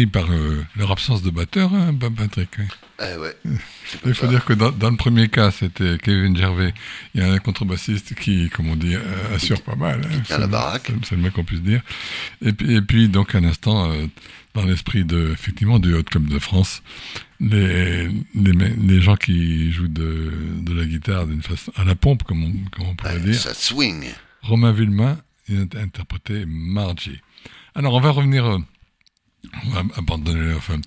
Par 0.07 0.27
leur 0.75 0.91
absence 0.91 1.21
de 1.21 1.29
batteur, 1.29 1.73
hein, 1.73 1.93
Patrick. 2.15 2.49
Eh 2.99 3.17
ouais. 3.19 3.35
c'est 3.85 3.99
Il 4.05 4.13
faut 4.15 4.25
dire 4.27 4.43
que 4.43 4.53
dans, 4.53 4.71
dans 4.71 4.89
le 4.89 4.97
premier 4.97 5.27
cas, 5.29 5.51
c'était 5.51 5.97
Kevin 6.01 6.35
Gervais. 6.35 6.73
Il 7.13 7.21
y 7.21 7.23
a 7.23 7.31
un 7.31 7.37
contrebassiste 7.37 8.15
qui, 8.15 8.49
comme 8.49 8.69
on 8.69 8.75
dit, 8.75 8.95
euh, 8.95 9.35
assure 9.35 9.61
pas 9.61 9.75
mal. 9.75 10.01
hein. 10.03 10.19
tient 10.25 10.37
la 10.39 10.45
C'est- 10.45 10.51
baraque. 10.51 10.87
C'est 10.87 11.05
c'est 11.09 11.15
le 11.15 11.21
moins 11.21 11.29
qu'on 11.29 11.43
puisse 11.43 11.61
dire. 11.61 11.81
Et 12.43 12.53
puis, 12.53 12.73
et 12.75 12.81
puis 12.81 13.07
donc, 13.07 13.35
un 13.35 13.43
instant, 13.43 13.91
euh, 13.91 14.07
dans 14.55 14.65
l'esprit 14.65 15.05
de, 15.05 15.29
effectivement, 15.31 15.77
du 15.77 15.93
Hot 15.93 16.03
Club 16.03 16.27
de 16.27 16.39
France, 16.39 16.81
les, 17.39 18.07
les, 18.33 19.01
gens 19.01 19.15
qui 19.15 19.71
jouent 19.71 19.87
de, 19.87 20.31
de 20.61 20.73
la 20.73 20.85
guitare 20.85 21.27
d'une 21.27 21.43
façon 21.43 21.71
à 21.75 21.83
la 21.83 21.93
pompe, 21.93 22.23
comme 22.23 22.43
on, 22.43 22.51
comme 22.75 22.87
on 22.87 22.95
pourrait 22.95 23.13
Ouais, 23.13 23.19
dire. 23.19 23.39
ça 23.39 23.53
swing. 23.53 24.05
Romain 24.41 24.71
Villemain 24.71 25.19
il 25.49 25.59
a 25.77 25.79
interprété 25.81 26.45
Margie. 26.47 27.21
Alors, 27.75 27.93
on 27.93 28.01
va 28.01 28.09
revenir, 28.09 28.45
euh, 28.45 28.57
on 29.65 29.69
va 29.69 29.83
abandonner 29.95 30.53
enfin, 30.53 30.75
un, 30.75 30.79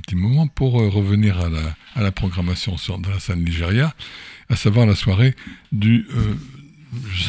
petit, 0.00 0.16
moment 0.16 0.46
pour 0.46 0.80
euh, 0.80 0.88
revenir 0.88 1.38
à 1.40 1.48
la, 1.48 1.76
à 1.94 2.02
la 2.02 2.12
programmation 2.12 2.76
sur, 2.76 2.98
de 2.98 3.08
la 3.08 3.20
scène 3.20 3.44
Nigeria, 3.44 3.94
à 4.48 4.56
savoir 4.56 4.86
la 4.86 4.94
soirée 4.94 5.34
du 5.70 6.06
euh, 6.14 6.34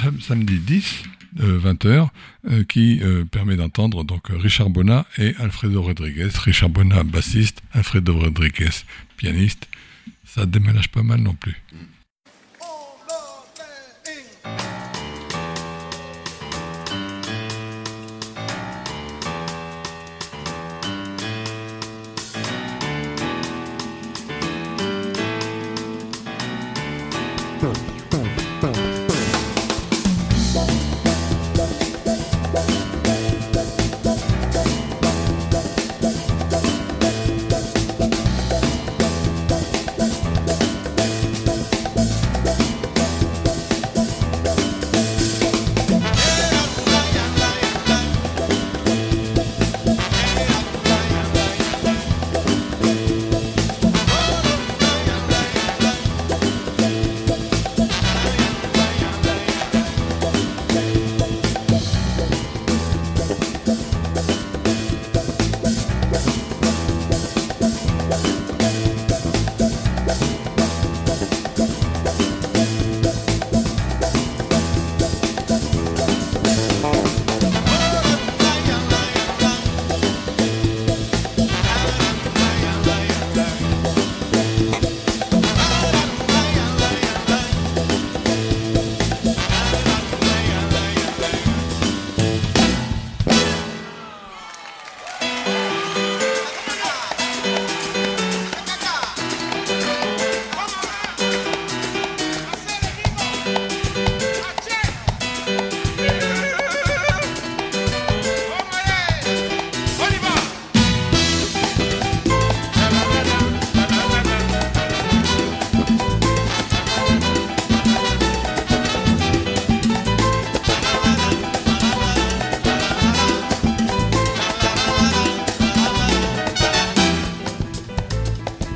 sam- 0.01 0.19
samedi 0.21 0.57
10, 0.59 1.03
euh, 1.39 1.59
20h, 1.59 2.09
euh, 2.49 2.63
qui 2.63 2.99
euh, 3.01 3.25
permet 3.25 3.55
d'entendre 3.55 4.03
donc 4.03 4.27
Richard 4.29 4.69
Bona 4.69 5.05
et 5.17 5.35
Alfredo 5.39 5.81
Rodriguez. 5.81 6.29
Richard 6.43 6.69
Bona, 6.69 7.03
bassiste, 7.03 7.61
Alfredo 7.71 8.17
Rodriguez, 8.17 8.69
pianiste. 9.17 9.67
Ça 10.25 10.45
déménage 10.45 10.89
pas 10.89 11.03
mal 11.03 11.21
non 11.21 11.35
plus. 11.35 11.55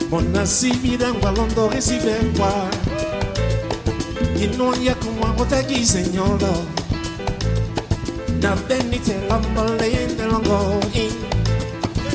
mpona 0.07 0.47
sibidangwa 0.47 1.31
londo 1.31 1.69
resibengwa 1.69 2.51
kino 4.39 4.73
yakumwa 4.83 5.29
kotaki 5.37 5.85
senyolo 5.85 6.53
nabenitelamboleendelongo 8.41 10.59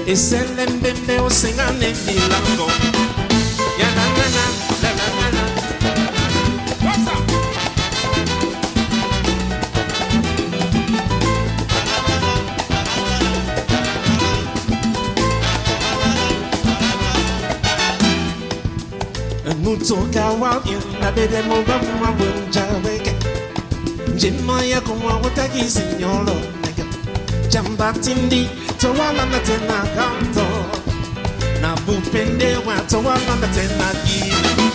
eselembembe 0.07 1.19
osenga 1.21 1.71
ne 1.81 1.95
milango. 2.07 2.69
Yananana 3.81 4.45
kutoka 19.77 20.25
wapi? 20.31 20.71
Na 21.01 21.13
dede 21.13 21.43
mumba 21.43 21.79
mwa 21.79 22.11
weke. 22.85 23.15
Njima 24.15 24.63
ya 24.65 24.81
kumwa 24.81 25.17
utaki 25.21 25.65
sinyoro 25.71 26.35
nega 26.63 26.85
jamba 27.49 27.93
tindi 27.93 28.49
towa 28.79 29.13
na 29.13 29.39
tena 29.41 29.83
kanto. 29.97 30.47
Na 31.61 31.77
bupende 31.87 32.57
wa 32.57 32.77
towa 32.91 33.15
na 33.41 33.49
tena 33.49 33.89
kiri 34.05 34.71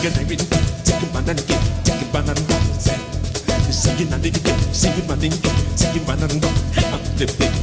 Chicken 0.00 0.18
every 0.22 0.36
day, 0.36 0.46
chicken 0.82 1.08
banana 1.12 1.42
cake, 1.42 1.60
chicken 1.84 2.08
banana 2.10 2.40
dog. 2.48 2.62
Singing 3.70 4.10
and 4.14 4.22
living, 4.22 4.42
singing 4.72 5.06
my 5.06 5.14
thing, 5.16 5.32
singing 5.76 6.04
banana 6.06 6.40
dog. 6.40 6.56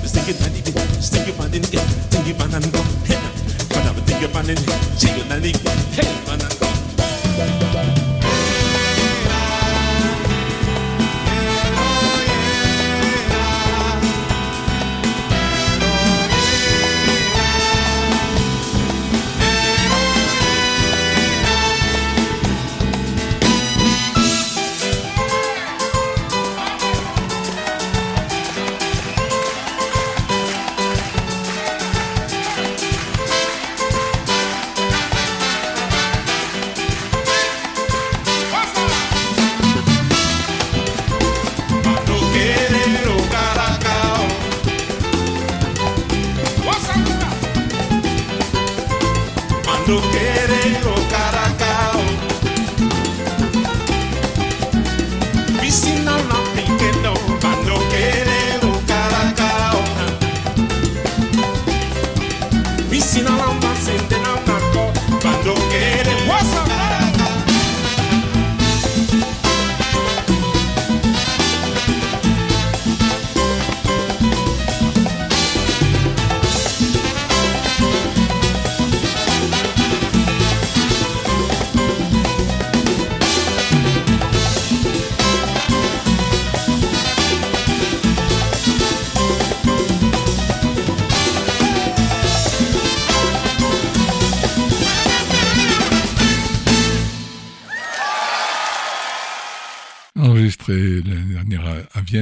Singing 0.05 0.37
and 0.45 0.53
living, 0.53 1.01
singing 1.01 1.37
my 1.39 1.47
thing, 1.49 1.63
singing 1.63 2.37
banana 2.37 2.67
dog. 2.69 2.85
But 3.69 3.85
I'm 3.87 3.95
thinking 4.05 4.29
about 4.29 4.49
it, 4.49 4.59
chicken 4.99 5.31
and 5.31 5.41
living, 5.41 5.65
hey, 5.97 6.13
banana. 6.27 6.46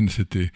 C'était 0.09 0.51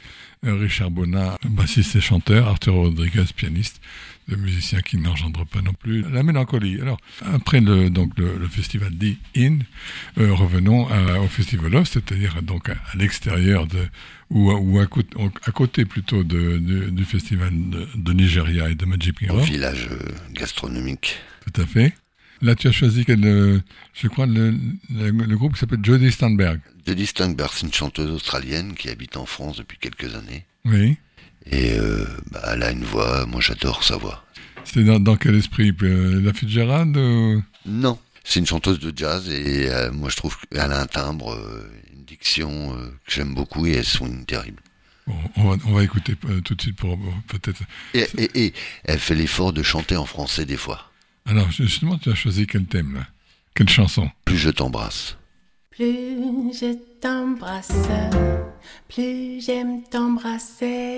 euh, 0.45 0.55
Richard 0.55 0.91
Bonnat, 0.91 1.37
bassiste 1.45 1.95
et 1.95 2.01
chanteur, 2.01 2.47
Arthur 2.47 2.73
Rodriguez, 2.73 3.25
pianiste, 3.35 3.81
deux 4.27 4.35
musiciens 4.37 4.81
qui 4.81 4.97
n'engendrent 4.97 5.45
pas 5.47 5.61
non 5.61 5.73
plus 5.73 6.01
la 6.11 6.23
mélancolie. 6.23 6.79
Alors, 6.81 6.97
après 7.25 7.61
le, 7.61 7.89
donc 7.89 8.17
le, 8.17 8.37
le 8.37 8.47
festival 8.47 8.91
The 8.95 9.17
In, 9.37 9.59
euh, 10.19 10.33
revenons 10.33 10.87
à- 10.87 11.19
au 11.19 11.27
festival 11.27 11.75
Off, 11.75 11.89
c'est-à-dire 11.89 12.41
donc 12.43 12.69
à, 12.69 12.73
à 12.73 12.95
l'extérieur 12.97 13.65
de 13.67 13.79
ou, 14.29 14.51
à- 14.51 14.59
ou 14.59 14.79
à, 14.79 14.85
côté, 14.85 15.17
à 15.45 15.51
côté 15.51 15.85
plutôt 15.85 16.23
de, 16.23 16.57
de- 16.59 16.89
du 16.89 17.05
festival 17.05 17.49
de, 17.51 17.87
de 17.95 18.13
Nigeria 18.13 18.69
et 18.69 18.75
de 18.75 18.85
Magic 18.85 19.15
Au 19.21 19.25
Mirror. 19.25 19.43
village 19.45 19.87
euh, 19.91 19.97
gastronomique. 20.33 21.17
Tout 21.51 21.61
à 21.61 21.65
fait. 21.65 21.93
Là, 22.41 22.55
tu 22.55 22.67
as 22.67 22.71
choisi, 22.71 23.03
quel, 23.05 23.25
euh, 23.25 23.59
je 23.93 24.07
crois, 24.07 24.25
le, 24.25 24.51
le, 24.89 25.11
le 25.11 25.37
groupe 25.37 25.53
qui 25.53 25.59
s'appelle 25.59 25.83
Jodie 25.83 26.11
Steinberg. 26.11 26.61
Judy 26.87 27.05
Steinberg, 27.05 27.51
c'est 27.53 27.65
une 27.65 27.73
chanteuse 27.73 28.09
australienne 28.11 28.73
qui 28.75 28.89
habite 28.89 29.17
en 29.17 29.25
France 29.25 29.57
depuis 29.57 29.77
quelques 29.77 30.15
années. 30.15 30.45
Oui. 30.65 30.97
Et 31.51 31.73
euh, 31.77 32.05
bah, 32.31 32.41
elle 32.53 32.63
a 32.63 32.71
une 32.71 32.83
voix, 32.83 33.25
moi 33.25 33.41
j'adore 33.41 33.83
sa 33.83 33.97
voix. 33.97 34.25
C'est 34.63 34.83
dans, 34.83 34.99
dans 34.99 35.15
quel 35.17 35.35
esprit 35.35 35.73
euh, 35.83 36.21
La 36.21 36.33
Fitzgerald 36.33 36.95
ou- 36.95 37.43
Non, 37.65 37.97
c'est 38.23 38.39
une 38.39 38.45
chanteuse 38.45 38.79
de 38.79 38.93
jazz 38.95 39.27
et 39.29 39.69
euh, 39.69 39.91
moi 39.91 40.09
je 40.09 40.15
trouve 40.15 40.37
qu'elle 40.51 40.59
a 40.59 40.79
un 40.81 40.85
timbre, 40.85 41.37
une 41.95 42.03
diction 42.05 42.71
que 43.05 43.11
j'aime 43.11 43.33
beaucoup 43.33 43.65
et 43.65 43.71
elle 43.73 43.85
sonne 43.85 44.25
terrible. 44.25 44.61
Bon, 45.07 45.15
on, 45.37 45.49
va, 45.49 45.57
on 45.65 45.73
va 45.73 45.83
écouter 45.83 46.15
tout 46.45 46.53
de 46.55 46.61
suite 46.61 46.75
pour 46.75 46.97
pour 46.99 47.13
peut-être. 47.39 47.61
Et, 47.95 48.05
et, 48.17 48.45
et 48.45 48.53
elle 48.83 48.99
fait 48.99 49.15
l'effort 49.15 49.53
de 49.53 49.63
chanter 49.63 49.95
en 49.95 50.05
français 50.05 50.45
des 50.45 50.57
fois. 50.57 50.88
Alors, 51.29 51.51
justement, 51.51 51.99
tu 51.99 52.09
as 52.09 52.15
choisi 52.15 52.47
quel 52.47 52.65
thème 52.65 52.95
là? 52.95 53.05
Quelle 53.53 53.69
chanson? 53.69 54.09
Plus 54.25 54.37
je 54.37 54.49
t'embrasse. 54.49 55.15
Plus 55.69 56.51
je 56.59 56.75
t'embrasse, 56.99 57.87
plus 58.87 59.39
j'aime 59.39 59.83
t'embrasser. 59.83 60.95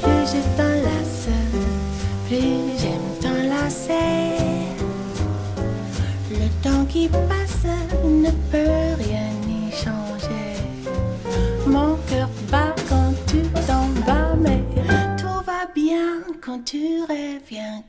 Plus 0.00 0.24
je 0.32 0.40
t'enlace, 0.56 1.28
plus 2.26 2.78
j'aime 2.80 3.20
t'enlacer. 3.20 4.32
Le 6.30 6.48
temps 6.62 6.86
qui 6.86 7.08
passe 7.08 7.66
ne 8.02 8.30
peut 8.50 9.02
rien 9.04 9.30
y 9.46 9.70
changer. 9.72 10.56
Mon 11.66 11.96
cœur 12.08 12.30
bat 12.50 12.74
quand 12.88 13.12
tu 13.26 13.42
t'en 13.66 13.88
vas, 14.06 14.34
mais 14.36 14.64
tout 15.18 15.44
va 15.44 15.66
bien 15.74 16.22
quand 16.40 16.64
tu 16.64 17.02
reviens 17.02 17.82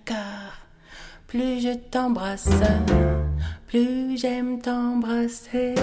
plus 1.28 1.62
je 1.62 1.76
t'embrasse, 1.92 2.48
plus 3.68 4.18
j'aime 4.18 4.62
t'embrasser. 4.62 5.76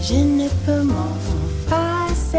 Je 0.00 0.14
ne 0.14 0.48
peux 0.64 0.82
m'en 0.82 1.16
passer. 1.68 2.38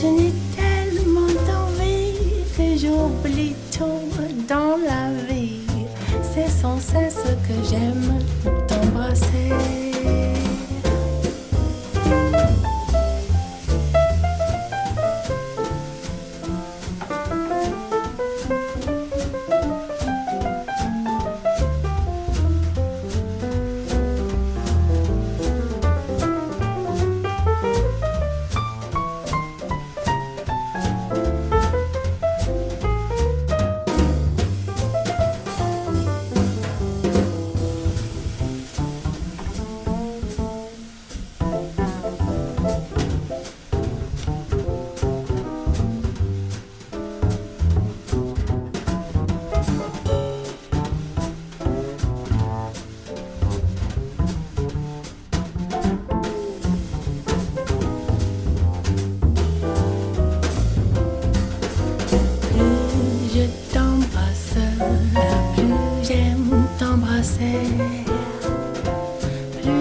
Je 0.00 0.06
n'ai 0.06 0.32
tellement 0.56 1.32
d'envie 1.46 2.44
que 2.56 2.76
j'oublie 2.76 3.54
tout 3.70 4.08
dans 4.48 4.76
la 4.76 5.12
vie. 5.28 5.60
C'est 6.22 6.48
sans 6.48 6.78
cesse 6.80 7.22
que 7.46 7.54
j'aime 7.70 8.18
t'embrasser. 8.66 9.87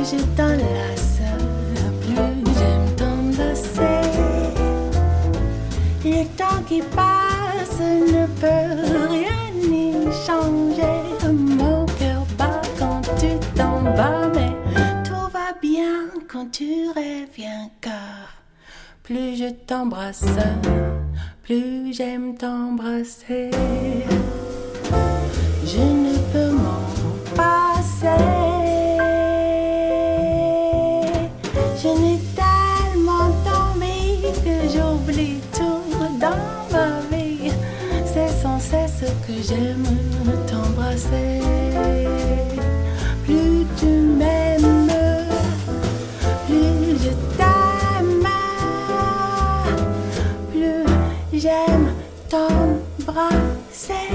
Je 0.09 0.23
t'enlace, 0.37 1.19
plus 2.01 2.53
j'aime 2.57 2.95
t'enlacer. 2.95 3.81
Le 6.05 6.23
temps 6.37 6.63
qui 6.65 6.81
passe 6.81 7.79
ne 7.79 8.25
peut 8.39 9.09
rien 9.09 9.49
y 9.61 9.93
changer. 10.25 11.31
Mon 11.33 11.85
cœur 11.99 12.25
bat 12.37 12.61
quand 12.79 13.01
tu 13.19 13.37
t'en 13.55 13.81
vas, 13.81 14.29
mais 14.33 14.53
tout 15.03 15.29
va 15.33 15.51
bien 15.61 16.09
quand 16.29 16.49
tu 16.51 16.89
reviens 16.95 17.69
car 17.81 18.43
plus 19.03 19.35
je 19.35 19.49
t'embrasse, 19.65 20.23
plus 21.43 21.93
j'aime 21.93 22.37
t'embrasser. 22.37 23.49
Cesse 38.99 39.13
que 39.27 39.33
j'aime 39.47 39.85
t'embrasser. 40.47 41.41
Plus 43.25 43.65
tu 43.79 43.85
m'aimes, 44.19 44.89
plus 46.47 46.97
je 47.03 47.11
t'aime, 47.37 48.27
plus 50.51 51.39
j'aime 51.39 51.93
t'embrasser. 52.29 54.07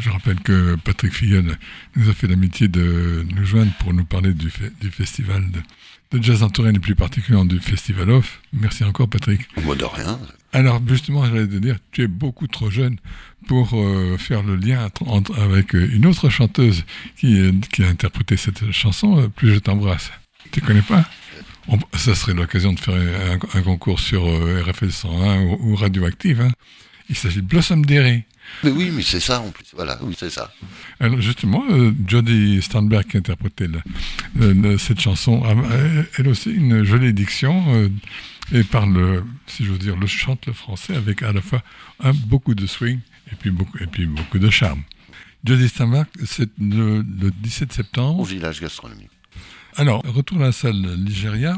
Je 0.00 0.08
rappelle 0.10 0.40
que 0.40 0.76
Patrick 0.76 1.12
Fillon 1.12 1.44
nous 1.96 2.08
a 2.08 2.14
fait 2.14 2.26
l'amitié 2.26 2.66
de 2.68 3.26
nous 3.34 3.44
joindre 3.44 3.72
pour 3.80 3.92
nous 3.92 4.04
parler 4.04 4.32
du, 4.32 4.48
fe- 4.48 4.72
du 4.80 4.90
festival 4.90 5.50
de, 5.50 5.60
de 6.18 6.24
jazz 6.24 6.42
en 6.42 6.48
Touraine 6.50 6.76
et 6.76 6.80
plus 6.80 6.94
particulièrement 6.94 7.44
du 7.46 7.58
festival 7.60 8.10
Off. 8.10 8.40
Merci 8.52 8.84
encore 8.84 9.08
Patrick. 9.08 9.42
Moi 9.64 9.74
de 9.76 9.84
rien. 9.84 10.18
Alors 10.52 10.80
justement, 10.86 11.24
j'allais 11.26 11.46
te 11.46 11.56
dire, 11.56 11.76
tu 11.92 12.02
es 12.02 12.06
beaucoup 12.06 12.46
trop 12.46 12.70
jeune 12.70 12.96
pour 13.48 13.70
euh, 13.74 14.16
faire 14.18 14.42
le 14.42 14.56
lien 14.56 14.88
entre- 15.06 15.38
avec 15.40 15.74
euh, 15.74 15.88
une 15.92 16.06
autre 16.06 16.28
chanteuse 16.28 16.84
qui, 17.16 17.38
euh, 17.40 17.52
qui 17.72 17.82
a 17.82 17.88
interprété 17.88 18.36
cette 18.36 18.70
chanson, 18.72 19.18
euh, 19.18 19.28
Plus 19.28 19.54
je 19.54 19.58
t'embrasse. 19.58 20.10
Tu 20.50 20.60
connais 20.60 20.82
pas? 20.82 21.04
On- 21.68 21.78
Ça 21.96 22.14
serait 22.14 22.34
l'occasion 22.34 22.72
de 22.72 22.80
faire 22.80 22.94
un, 22.94 23.58
un 23.58 23.62
concours 23.62 24.00
sur 24.00 24.26
euh, 24.26 24.62
RFL 24.62 24.92
101 24.92 25.42
ou, 25.42 25.58
ou 25.72 25.76
Radioactive. 25.76 26.40
hein. 26.42 26.50
Il 27.08 27.16
s'agit 27.16 27.40
de 27.42 27.46
Blossom 27.46 27.84
Derry. 27.84 28.24
Mais 28.64 28.70
oui, 28.70 28.90
mais 28.92 29.02
c'est 29.02 29.20
ça 29.20 29.40
en 29.40 29.50
plus. 29.50 29.64
Voilà, 29.74 29.98
oui, 30.02 30.14
c'est 30.18 30.30
ça. 30.30 30.52
Alors 31.00 31.20
justement, 31.20 31.64
euh, 31.70 31.92
Jodie 32.06 32.60
Sternberg 32.62 33.06
qui 33.06 33.16
interprétait 33.16 33.68
le- 34.36 34.78
cette 34.78 35.00
chanson, 35.00 35.42
elle 36.18 36.28
aussi 36.28 36.50
une 36.50 36.84
jolie 36.84 37.12
diction 37.12 37.64
euh, 37.74 37.88
et 38.52 38.62
parle, 38.64 39.24
si 39.46 39.64
j'ose 39.64 39.78
dire, 39.78 39.96
le 39.96 40.06
chante 40.06 40.46
le 40.46 40.52
français 40.52 40.94
avec 40.96 41.22
à 41.22 41.32
la 41.32 41.40
fois 41.40 41.62
un, 42.00 42.12
beaucoup 42.12 42.54
de 42.54 42.66
swing 42.66 42.98
et 43.32 43.34
puis 43.36 43.50
beaucoup, 43.50 43.78
et 43.78 43.86
puis 43.86 44.06
beaucoup 44.06 44.38
de 44.38 44.50
charme. 44.50 44.82
Jodie 45.44 45.68
Sternberg, 45.68 46.06
c'est 46.24 46.50
le, 46.60 46.98
le 46.98 47.30
17 47.30 47.70
Au 47.70 47.74
septembre. 47.74 48.24
village 48.24 48.60
gastronomique. 48.60 49.10
Alors, 49.76 50.02
retour 50.06 50.38
à 50.38 50.46
la 50.46 50.52
salle 50.52 50.96
Ligéria. 51.04 51.56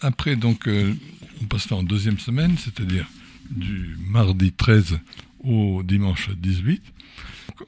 Après, 0.00 0.36
donc, 0.36 0.66
euh, 0.68 0.92
on 1.40 1.44
passe 1.46 1.70
en 1.72 1.82
deuxième 1.82 2.18
semaine, 2.18 2.56
c'est-à-dire 2.58 3.06
du 3.50 3.96
mardi 4.06 4.52
13 4.52 4.98
au 5.44 5.82
dimanche 5.82 6.30
18. 6.30 6.82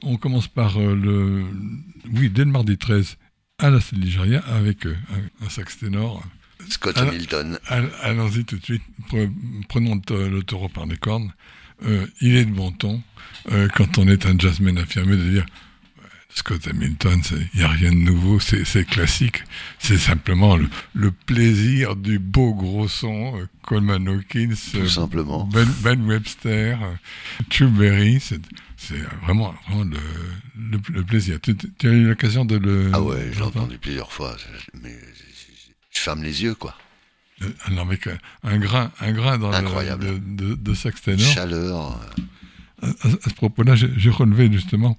On 0.03 0.17
commence 0.17 0.47
par 0.47 0.77
euh, 0.79 0.95
le. 0.95 1.45
Oui, 2.13 2.29
dès 2.29 2.45
le 2.45 2.51
mardi 2.51 2.77
13 2.77 3.17
à 3.57 3.69
la 3.69 3.79
Ligéria 3.93 4.39
avec 4.47 4.85
euh, 4.85 4.95
un, 5.43 5.49
sax 5.49 5.77
ténor. 5.77 6.23
Scott 6.69 6.97
Hamilton. 6.97 7.59
All- 7.67 7.91
Allons-y 8.01 8.43
tout 8.45 8.57
de 8.57 8.63
suite. 8.63 8.81
Pre- 9.09 9.31
Prenons 9.69 9.95
le, 9.95 10.01
ta- 10.01 10.27
le 10.29 10.43
taureau 10.43 10.69
par 10.69 10.85
les 10.85 10.97
cornes. 10.97 11.31
Euh, 11.85 12.07
il 12.21 12.35
est 12.37 12.45
de 12.45 12.51
bon 12.51 12.71
ton, 12.71 13.01
euh, 13.51 13.67
quand 13.75 13.97
on 13.97 14.07
est 14.07 14.25
un 14.25 14.37
jazzman 14.39 14.77
affirmé, 14.77 15.17
de 15.17 15.29
dire 15.29 15.45
Scott 16.37 16.67
Hamilton, 16.67 17.21
il 17.53 17.59
n'y 17.59 17.63
a 17.63 17.69
rien 17.69 17.91
de 17.91 17.95
nouveau, 17.95 18.39
c'est 18.41 18.85
classique. 18.85 19.43
C'est 19.79 19.97
simplement 19.97 20.57
le, 20.57 20.67
le 20.93 21.09
plaisir 21.11 21.95
du 21.95 22.19
beau 22.19 22.53
gros 22.53 22.87
son. 22.89 23.37
euh, 23.39 23.45
Coleman 23.63 24.05
Hawkins, 24.07 24.53
Tout 24.73 24.77
euh, 24.79 24.87
simplement. 24.87 25.45
Ben, 25.45 25.65
Ben 25.81 25.99
Webster, 26.05 26.77
euh, 26.83 26.93
Chuck 27.49 27.71
Berry, 27.71 28.19
c'est 28.19 28.41
c'est 28.77 28.99
vraiment, 29.23 29.55
vraiment 29.67 29.85
le, 29.85 29.97
le, 30.71 30.79
le 30.89 31.03
plaisir. 31.03 31.39
Tu, 31.41 31.55
tu 31.55 31.87
as 31.89 31.91
eu 31.93 32.05
l'occasion 32.09 32.43
de 32.45 32.57
le. 32.57 32.91
Ah 32.93 33.01
ouais, 33.01 33.29
d'entendre 33.31 33.61
entendu 33.61 33.77
plusieurs 33.79 34.11
fois. 34.11 34.35
Mais 34.83 34.93
je, 35.93 35.99
ferme 35.99 36.21
les 36.21 36.43
yeux, 36.43 36.53
quoi. 36.55 36.75
Euh, 37.41 37.49
Alors 37.65 37.87
avec 37.87 38.07
un, 38.43 38.57
grain, 38.59 38.91
un 38.99 39.11
grain 39.13 39.37
dans 39.37 39.49
le, 39.51 39.55
Incroyable. 39.55 40.05
de, 40.35 40.45
de, 40.49 40.55
de 40.55 40.73
sax 40.73 41.01
ténor. 41.01 41.25
Chaleur. 41.25 41.97
euh, 42.83 42.87
À, 43.03 43.07
à- 43.07 43.11
à 43.11 43.29
ce 43.29 43.33
propos-là, 43.35 43.75
j'ai 43.75 43.89
j'ai 43.97 44.09
relevé 44.09 44.51
justement 44.51 44.97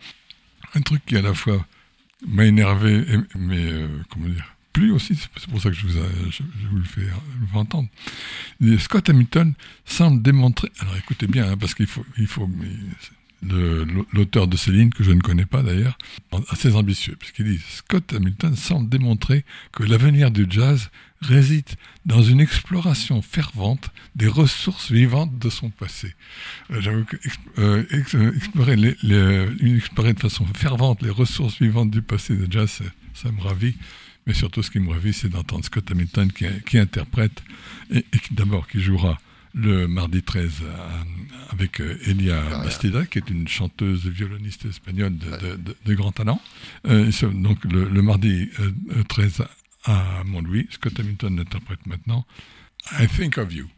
un 0.76 0.80
truc 0.82 1.04
qui 1.06 1.16
à 1.16 1.22
la 1.22 1.34
fois 1.34 1.64
m'a 2.26 2.44
énervé, 2.44 3.04
mais 3.34 3.72
euh, 3.72 3.88
comment 4.10 4.28
dire, 4.28 4.56
plu 4.72 4.90
aussi. 4.90 5.14
C'est 5.36 5.48
pour 5.48 5.60
ça 5.60 5.70
que 5.70 5.76
je 5.76 5.86
vous, 5.86 6.76
le 6.76 6.84
fais, 6.84 7.08
entendre. 7.54 7.88
Scott 8.78 9.08
Hamilton 9.08 9.54
semble 9.84 10.22
démontrer. 10.22 10.70
Alors 10.80 10.96
écoutez 10.96 11.26
bien, 11.26 11.50
hein, 11.50 11.56
parce 11.56 11.74
qu'il 11.74 11.86
faut, 11.86 12.04
il 12.18 12.26
faut. 12.26 12.48
L'auteur 14.12 14.48
de 14.48 14.56
Céline, 14.56 14.92
que 14.92 15.04
je 15.04 15.12
ne 15.12 15.20
connais 15.20 15.44
pas 15.44 15.62
d'ailleurs, 15.62 15.96
assez 16.48 16.74
ambitieux, 16.74 17.16
puisqu'il 17.16 17.44
dit 17.44 17.62
Scott 17.68 18.12
Hamilton 18.12 18.56
semble 18.56 18.88
démontrer 18.88 19.44
que 19.72 19.84
l'avenir 19.84 20.30
du 20.30 20.46
jazz 20.48 20.90
réside 21.20 21.68
dans 22.04 22.22
une 22.22 22.40
exploration 22.40 23.22
fervente 23.22 23.90
des 24.14 24.28
ressources 24.28 24.90
vivantes 24.92 25.38
de 25.38 25.50
son 25.50 25.70
passé. 25.70 26.14
Euh, 26.70 27.04
euh, 27.58 27.84
euh, 28.14 28.32
explorer, 28.36 28.76
les, 28.76 28.96
les- 29.02 29.46
une- 29.60 29.76
explorer 29.76 30.12
de 30.14 30.20
façon 30.20 30.44
fervente 30.54 31.02
les 31.02 31.10
ressources 31.10 31.60
vivantes 31.60 31.90
du 31.90 32.02
passé 32.02 32.36
de 32.36 32.50
jazz, 32.50 32.70
ça, 32.70 32.84
ça 33.14 33.32
me 33.32 33.40
ravit. 33.40 33.76
Mais 34.26 34.34
surtout, 34.34 34.62
ce 34.62 34.70
qui 34.70 34.80
me 34.80 34.90
ravit, 34.90 35.12
c'est 35.12 35.28
d'entendre 35.28 35.64
Scott 35.64 35.88
Hamilton 35.90 36.30
qui, 36.32 36.46
qui 36.66 36.78
interprète 36.78 37.42
et, 37.90 37.98
et 38.12 38.18
qui 38.18 38.34
d'abord 38.34 38.66
qui 38.68 38.80
jouera 38.80 39.18
le 39.54 39.86
mardi 39.88 40.22
13 40.22 40.50
à- 40.76 41.52
avec 41.54 41.80
euh, 41.80 41.96
Elia 42.06 42.42
Ah, 42.50 42.58
ouais. 42.58 42.64
Bastida, 42.64 43.06
qui 43.06 43.18
est 43.18 43.30
une 43.30 43.48
chanteuse 43.48 44.06
violoniste 44.06 44.66
espagnole 44.66 45.16
de, 45.16 45.30
de- 45.30 45.56
de- 45.56 45.76
de 45.86 45.94
grand 45.94 46.12
talent. 46.12 46.40
Euh, 46.86 47.10
donc 47.32 47.64
le, 47.64 47.88
le 47.88 48.02
mardi 48.02 48.50
euh, 48.60 48.70
euh, 48.96 49.02
13 49.04 49.42
à 49.86 50.24
Montlouis, 50.24 50.66
Scott 50.70 50.98
Hamilton 50.98 51.40
interprète 51.40 51.86
maintenant 51.86 52.26
I 52.92 53.06
Think 53.06 53.38
of 53.38 53.52
You. 53.52 53.68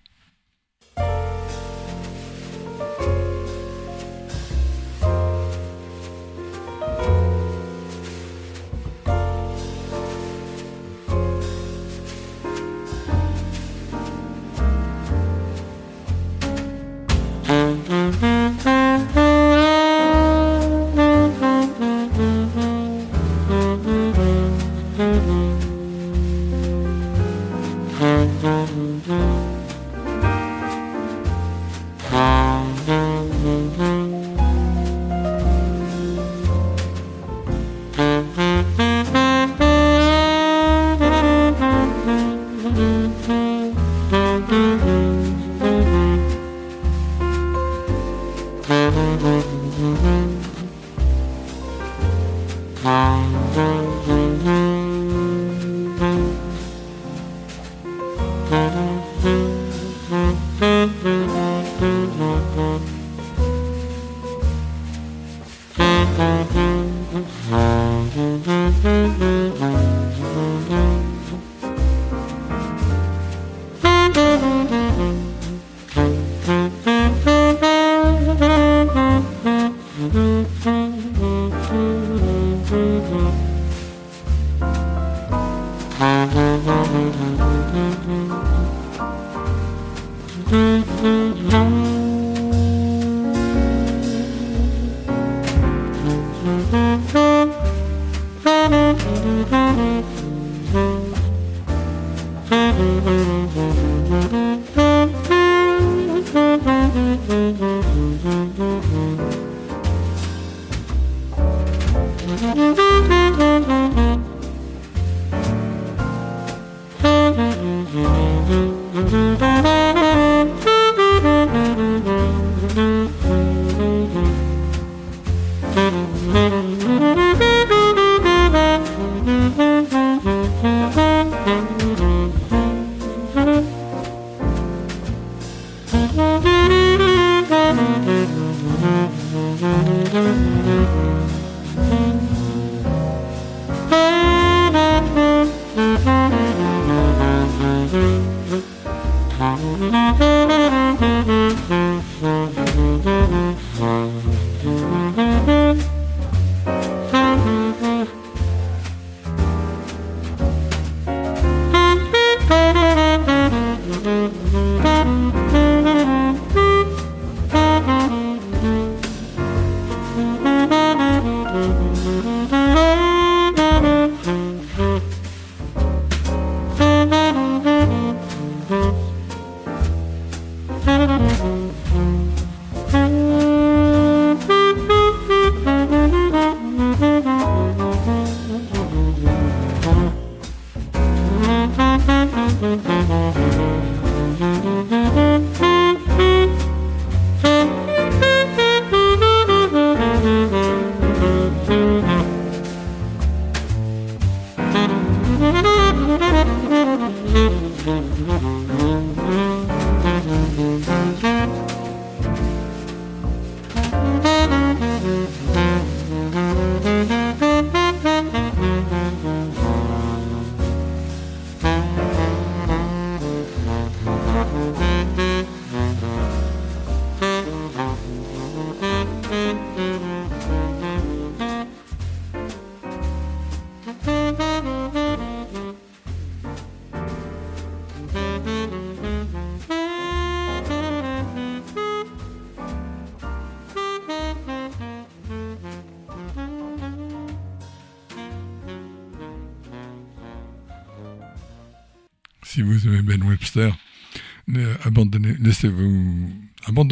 Mm-hmm. 68.09 69.28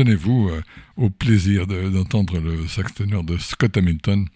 Abandonnez-vous 0.01 0.49
euh, 0.51 0.61
au 0.97 1.11
plaisir 1.11 1.67
de- 1.67 1.89
d'entendre 1.89 2.39
le 2.39 2.67
sax 2.69 2.93
ténor 2.95 3.25
de 3.25 3.39
Scott 3.39 3.77
Hamilton. 3.77 4.27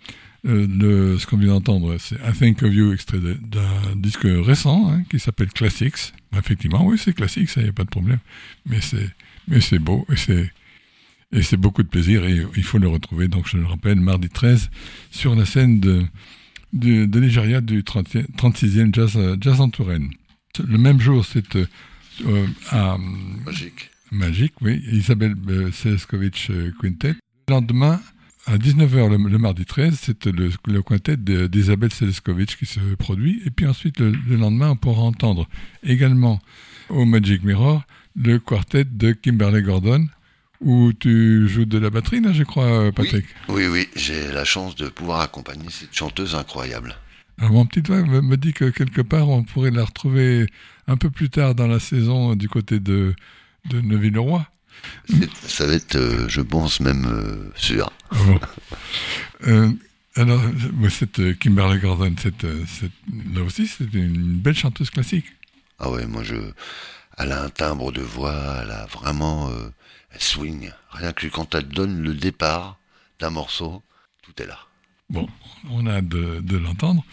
Euh, 0.47 1.19
ce 1.19 1.27
qu'on 1.27 1.37
vient 1.37 1.49
d'entendre, 1.53 1.97
c'est 1.99 2.17
I 2.17 2.33
Think 2.39 2.63
of 2.63 2.73
You, 2.73 2.93
extrait 2.95 3.19
d'un 3.19 3.97
disque 3.97 4.25
récent 4.25 4.91
hein, 4.91 5.03
qui 5.11 5.19
s'appelle 5.19 5.49
Classics. 5.53 6.15
Effectivement, 6.37 6.87
oui, 6.87 6.97
c'est 6.99 7.13
classique, 7.13 7.51
ça, 7.51 7.61
il 7.61 7.65
n'y 7.65 7.71
a 7.71 7.73
pas 7.75 7.85
de 7.85 7.91
problème. 7.91 8.21
Mais 8.65 8.81
c'est, 8.81 9.79
beau 9.79 10.07
et 10.11 10.17
c'est, 10.17 10.51
et 11.33 11.43
c'est 11.43 11.59
beaucoup 11.59 11.83
de 11.83 11.89
plaisir 11.89 12.25
et 12.25 12.43
il 12.57 12.63
faut 12.65 12.79
le 12.79 12.89
retrouver. 12.89 13.29
Donc, 13.29 13.47
je 13.49 13.59
le 13.59 13.67
rappelle, 13.67 14.01
mardi 14.01 14.31
13, 14.31 14.71
sur 15.11 15.35
la 15.35 15.45
scène 15.45 15.79
de, 15.81 16.05
de, 16.73 17.05
de 17.05 17.21
Nigeria 17.21 17.61
du 17.61 17.85
30 17.85 18.09
36e 18.39 18.95
Jazz, 18.95 19.13
euh, 19.17 19.37
Jazz 19.39 19.61
en 19.61 19.69
Touraine. 19.69 20.09
Le 20.67 20.79
même 20.79 21.01
jour, 21.01 21.25
c'est 21.25 21.45
à 22.71 22.97
Magique. 23.45 23.91
Magique, 24.13 24.55
oui, 24.61 24.83
Isabelle 24.91 25.37
euh, 25.49 25.71
Seleskovic 25.71 26.49
euh, 26.51 26.73
Quintet. 26.81 27.15
Le 27.49 27.55
lendemain, 27.55 28.01
à 28.47 28.59
19h 28.59 29.09
le, 29.09 29.29
le 29.29 29.39
mardi 29.39 29.65
13, 29.65 29.97
c'est 30.03 30.27
le, 30.27 30.51
le 30.67 30.83
quintet 30.83 31.17
d'Isabelle 31.17 31.93
Seleskovic 31.93 32.57
qui 32.57 32.67
se 32.67 32.81
produit. 32.97 33.41
Et 33.47 33.51
puis 33.51 33.67
ensuite, 33.67 34.01
le, 34.01 34.11
le 34.11 34.37
lendemain, 34.37 34.71
on 34.71 34.77
pourra 34.77 35.03
entendre 35.03 35.49
également 35.85 36.41
au 36.89 37.05
Magic 37.05 37.45
Mirror 37.45 37.83
le 38.17 38.39
quartet 38.39 38.85
de 38.85 39.13
Kimberly 39.13 39.63
Gordon, 39.63 40.09
où 40.61 40.93
tu 40.93 41.49
joues 41.49 41.65
de 41.65 41.79
la 41.79 41.91
batterie, 41.91 42.21
là, 42.21 42.33
je 42.33 42.43
crois, 42.43 42.65
euh, 42.65 42.93
Patrick. 42.93 43.27
Oui, 43.49 43.67
oui, 43.67 43.89
j'ai 43.95 44.33
la 44.33 44.45
chance 44.45 44.75
de 44.75 44.89
pouvoir 44.89 45.21
accompagner 45.21 45.71
cette 45.71 45.95
chanteuse 45.95 46.35
incroyable. 46.35 46.97
Alors, 47.39 47.53
mon 47.53 47.65
petit 47.65 47.81
doigt 47.81 48.03
me 48.03 48.37
dit 48.37 48.53
que 48.53 48.67
quelque 48.67 49.01
part, 49.01 49.29
on 49.29 49.45
pourrait 49.45 49.71
la 49.71 49.85
retrouver 49.85 50.47
un 50.89 50.97
peu 50.97 51.11
plus 51.11 51.31
tard 51.31 51.55
dans 51.55 51.69
la 51.69 51.79
saison 51.79 52.35
du 52.35 52.49
côté 52.49 52.81
de, 52.81 53.15
de 53.67 53.81
Neuville-le-Roi. 53.81 54.47
Ça 55.47 55.67
va 55.67 55.75
être, 55.75 55.97
euh, 55.97 56.29
je 56.29 56.41
pense, 56.41 56.81
même 56.81 57.05
euh, 57.07 57.51
sûr. 57.57 57.91
Bon. 58.13 58.41
Euh, 59.47 59.71
alors, 60.17 60.41
cette 60.91 61.39
Kimberly 61.39 61.79
Gordon, 61.81 62.15
cette, 62.21 62.47
cette- 62.67 62.91
là 63.35 63.43
aussi, 63.43 63.67
c'est 63.67 63.93
une 63.93 64.37
belle 64.39 64.57
chanteuse 64.57 64.91
classique. 64.91 65.27
Ah 65.79 65.91
ouais, 65.91 66.07
moi 66.07 66.23
je. 66.23 66.35
Elle 67.19 67.33
a 67.33 67.45
un 67.45 67.49
timbre 67.51 67.93
de 67.93 68.01
voix, 68.01 68.61
elle 68.63 68.71
a 68.71 68.87
vraiment. 68.87 69.51
elle 70.13 70.21
swing. 70.21 70.71
Rien 70.91 71.13
que 71.13 71.27
quand 71.29 71.55
elle 71.55 71.69
donne 71.69 72.03
le 72.03 72.15
départ 72.15 72.79
d'un 73.19 73.31
morceau, 73.31 73.83
tout 74.23 74.33
est 74.43 74.47
là. 74.47 74.59
Bon, 75.11 75.29
on 75.71 75.87
a 75.87 75.95
hâte 75.97 76.09
de, 76.09 76.41
de 76.41 76.57
l'entendre. 76.57 77.05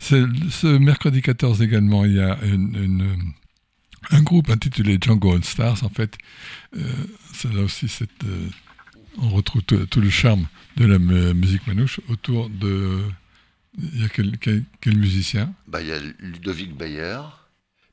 Ce 0.00 0.66
mercredi 0.78 1.22
14 1.22 1.62
également, 1.62 2.04
il 2.04 2.14
y 2.14 2.20
a 2.20 2.38
une- 2.42 2.76
une- 2.76 3.32
un 4.10 4.22
groupe 4.22 4.50
intitulé 4.50 4.98
Django 5.00 5.34
All 5.34 5.44
Stars. 5.44 5.82
En 5.84 5.88
fait, 5.90 6.16
euh, 6.76 6.82
là 7.52 7.60
aussi, 7.62 7.88
cette, 7.88 8.24
euh, 8.24 8.48
on 9.18 9.28
retrouve 9.30 9.62
tout, 9.62 10.00
le 10.00 10.10
charme 10.10 10.46
de 10.76 10.86
la 10.86 10.98
mu- 10.98 11.34
musique 11.34 11.66
manouche 11.66 12.00
autour 12.08 12.48
de. 12.50 13.02
Il 13.80 14.00
y 14.00 14.04
a 14.04 14.08
quel, 14.08 14.38
quel, 14.38 14.64
quel 14.80 14.96
musicien? 14.96 15.52
Bah, 15.68 15.80
il 15.80 15.88
y 15.88 15.92
a 15.92 15.98
Ludovic 16.20 16.74
Bayer, 16.76 17.20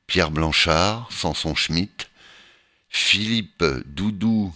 Pierre 0.06 0.30
Blanchard, 0.30 1.08
Samson 1.12 1.54
Schmitt, 1.54 2.10
Philippe 2.88 3.62
Doudou 3.86 4.52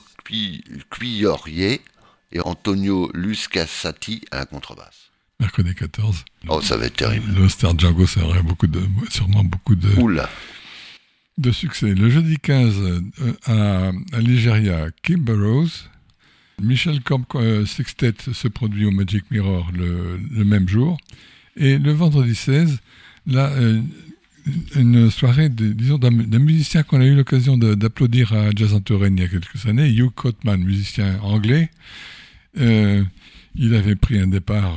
Cuillorier 0.91 1.81
et 2.33 2.41
Antonio 2.41 3.11
Luscasati 3.15 4.23
à 4.31 4.39
la 4.39 4.47
contrebasse. 4.47 5.11
Mercredi 5.41 5.75
14. 5.75 6.25
Oh, 6.49 6.61
ça 6.61 6.77
va 6.77 6.87
être 6.87 6.97
terrible. 6.97 7.33
Le 7.35 7.49
Star 7.49 7.79
Django, 7.79 8.07
ça 8.07 8.23
aurait 8.23 8.43
beaucoup 8.43 8.67
de, 8.67 8.83
sûrement 9.09 9.43
beaucoup 9.45 9.75
de, 9.75 9.89
Oula. 10.01 10.29
De 11.39 11.51
succès. 11.53 11.95
Le 11.95 12.11
jeudi 12.11 12.37
15 12.37 12.75
euh, 12.79 13.01
à, 13.47 13.91
à 14.13 14.21
Nigeria, 14.21 14.89
Kim 15.03 15.25
Burrows. 15.25 15.89
Michel 16.61 17.01
Camp 17.03 17.25
euh, 17.35 17.65
Sextet 17.65 18.15
se 18.33 18.49
produit 18.49 18.85
au 18.85 18.91
Magic 18.91 19.25
Mirror 19.31 19.71
le, 19.73 20.45
même 20.45 20.69
jour. 20.69 20.99
Et 21.57 21.79
le 21.79 21.93
vendredi 21.93 22.35
16, 22.35 22.79
là, 23.27 23.51
euh, 23.51 23.81
une 24.77 25.11
soirée, 25.11 25.49
d'un 25.49 26.39
musicien 26.39 26.83
qu'on 26.83 27.01
a 27.01 27.05
eu 27.05 27.15
l'occasion 27.15 27.57
d'applaudir 27.57 28.33
à 28.33 28.51
Jazz 28.55 28.79
Touraine 28.85 29.17
il 29.17 29.23
y 29.23 29.25
a 29.25 29.29
quelques 29.29 29.67
années, 29.67 29.89
Hugh 29.89 30.13
Cotman, 30.15 30.63
musicien 30.63 31.19
anglais. 31.21 31.71
Euh, 32.59 33.05
il 33.55 33.75
avait 33.75 33.97
pris 33.97 34.19
un 34.19 34.29
départ, 34.29 34.77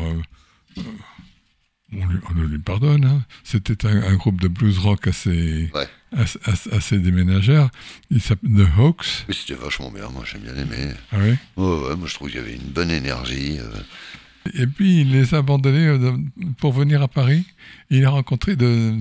on, 1.92 2.06
lui, 2.08 2.48
lui 2.48 2.60
pardonne, 2.60 3.06
hein. 3.06 3.24
c'était 3.44 3.88
un, 3.88 4.16
groupe 4.16 4.42
de 4.42 4.48
blues 4.48 4.80
rock 4.80 5.08
assez. 5.08 5.72
Assez, 6.16 6.40
assez- 6.46 6.72
assez 6.72 7.00
déménageur. 7.00 7.70
Il 8.10 8.22
s'appelle 8.22 8.52
The 8.56 8.68
Hawks. 8.80 9.26
Oui, 9.30 9.36
c'était 9.36 9.60
vachement 9.60 9.92
bien, 9.92 10.10
moi 10.10 10.24
j'ai 10.32 10.40
bien 10.40 10.56
aimé. 10.56 10.94
Ah 11.12 11.18
oui. 11.20 11.36
Ouais, 11.58 11.88
ouais, 11.90 11.96
moi 11.96 12.08
je 12.08 12.14
trouve 12.16 12.30
qu'il 12.30 12.40
y 12.40 12.44
avait 12.44 12.56
une 12.56 12.72
bonne 12.72 12.92
énergie. 12.92 13.58
euh. 13.60 14.52
Et 14.54 14.68
puis 14.68 15.02
il 15.02 15.12
les 15.12 15.34
a 15.34 15.38
abandonnés 15.38 15.88
euh, 15.88 16.18
pour 16.58 16.74
venir 16.74 17.02
à 17.02 17.08
Paris. 17.08 17.46
Il 17.90 18.04
a 18.06 18.10
rencontré 18.10 18.56
de, 18.56 18.94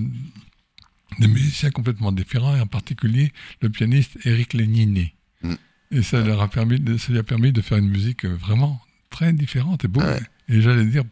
des 1.18 1.28
musiciens 1.28 1.70
complètement 1.70 2.12
différents, 2.12 2.56
et 2.56 2.60
en 2.60 2.66
particulier 2.66 3.32
le 3.60 3.68
pianiste 3.70 4.18
Eric 4.24 4.52
Léniné. 4.54 5.14
Mm. 5.42 5.54
Et 5.90 6.02
ça, 6.02 6.20
leur 6.22 6.40
a 6.40 6.48
permis 6.48 6.78
de, 6.80 6.96
ça 6.96 7.12
lui 7.12 7.18
a 7.18 7.22
permis 7.22 7.52
de 7.52 7.60
faire 7.60 7.78
une 7.78 7.88
musique 7.88 8.24
euh, 8.24 8.34
vraiment 8.36 8.80
très 9.10 9.32
différente 9.32 9.84
et 9.84 9.88
beau. 9.88 10.00
Ouais. 10.00 10.20
Et 10.48 10.60
j'allais 10.62 10.84
dire, 10.86 11.02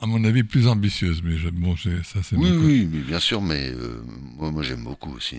à 0.00 0.06
mon 0.06 0.22
avis, 0.24 0.42
plus 0.42 0.66
ambitieuse. 0.66 1.22
Mais 1.22 1.36
je- 1.36 1.48
bon, 1.50 1.76
ça 1.76 2.20
c'est 2.22 2.36
Oui, 2.36 2.50
oui, 2.58 2.88
mais 2.90 3.00
bien 3.00 3.18
sûr, 3.20 3.40
mais 3.40 3.70
euh, 3.70 4.02
moi, 4.38 4.50
moi 4.50 4.62
j'aime 4.62 4.84
beaucoup 4.84 5.12
aussi. 5.12 5.36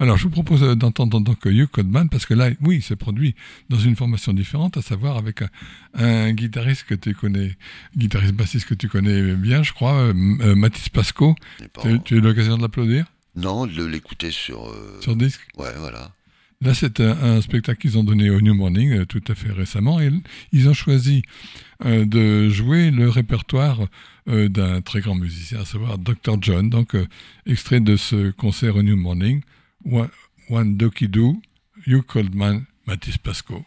Alors, 0.00 0.16
je 0.16 0.24
vous 0.24 0.30
propose 0.30 0.62
euh, 0.64 0.74
d'entendre 0.74 1.20
donc 1.20 1.38
Hugh 1.44 1.66
Codman, 1.68 2.08
parce 2.08 2.26
que 2.26 2.34
là, 2.34 2.50
oui, 2.60 2.76
il 2.76 2.82
s'est 2.82 2.96
produit 2.96 3.36
dans 3.70 3.78
une 3.78 3.94
formation 3.94 4.32
différente, 4.32 4.76
à 4.76 4.82
savoir 4.82 5.16
avec 5.16 5.42
un, 5.42 5.48
un 5.94 6.32
guitariste 6.32 6.82
que 6.84 6.94
tu 6.96 7.14
connais, 7.14 7.56
guitariste 7.96 8.34
bassiste 8.34 8.66
que 8.66 8.74
tu 8.74 8.88
connais 8.88 9.34
bien, 9.36 9.62
je 9.62 9.72
crois, 9.72 9.94
euh, 9.94 10.12
euh, 10.40 10.54
Mathis 10.56 10.88
Pasco. 10.88 11.36
Tu 11.58 11.64
as- 11.88 11.98
tu 11.98 12.14
as 12.14 12.16
eu 12.16 12.20
l'occasion 12.20 12.56
de 12.56 12.62
l'applaudir? 12.62 13.06
Non, 13.36 13.66
de 13.66 13.84
l'écouter 13.84 14.30
sur. 14.32 14.66
euh, 14.68 14.98
sur 15.00 15.14
disque? 15.16 15.40
Ouais, 15.56 15.72
voilà. 15.78 16.12
Là, 16.60 16.72
c'est 16.72 17.00
un, 17.00 17.40
spectacle 17.42 17.80
qu'ils 17.80 17.98
ont 17.98 18.04
donné 18.04 18.30
au 18.30 18.40
New 18.40 18.54
Morning 18.54 18.92
euh, 18.92 19.04
tout 19.04 19.22
à 19.28 19.34
fait 19.34 19.50
récemment. 19.50 20.00
Et 20.00 20.10
ils 20.52 20.68
ont 20.68 20.74
choisi 20.74 21.22
euh, 21.84 22.04
de 22.06 22.48
jouer 22.48 22.90
le 22.90 23.08
répertoire 23.08 23.80
euh, 24.28 24.48
d'un 24.48 24.80
très 24.80 25.00
grand 25.00 25.14
musicien, 25.14 25.60
à 25.60 25.64
savoir 25.64 25.98
Dr. 25.98 26.36
John. 26.40 26.70
Donc, 26.70 26.96
extrait 27.46 27.80
de 27.80 27.96
ce 27.96 28.30
concert 28.30 28.76
au 28.76 28.82
New 28.82 28.96
Morning, 28.96 29.42
One, 30.48 30.76
Doki 30.76 31.08
Do, 31.08 31.40
Hugh 31.86 32.02
Coldman, 32.02 32.64
Mathis 32.86 33.18
Pasco. 33.18 33.64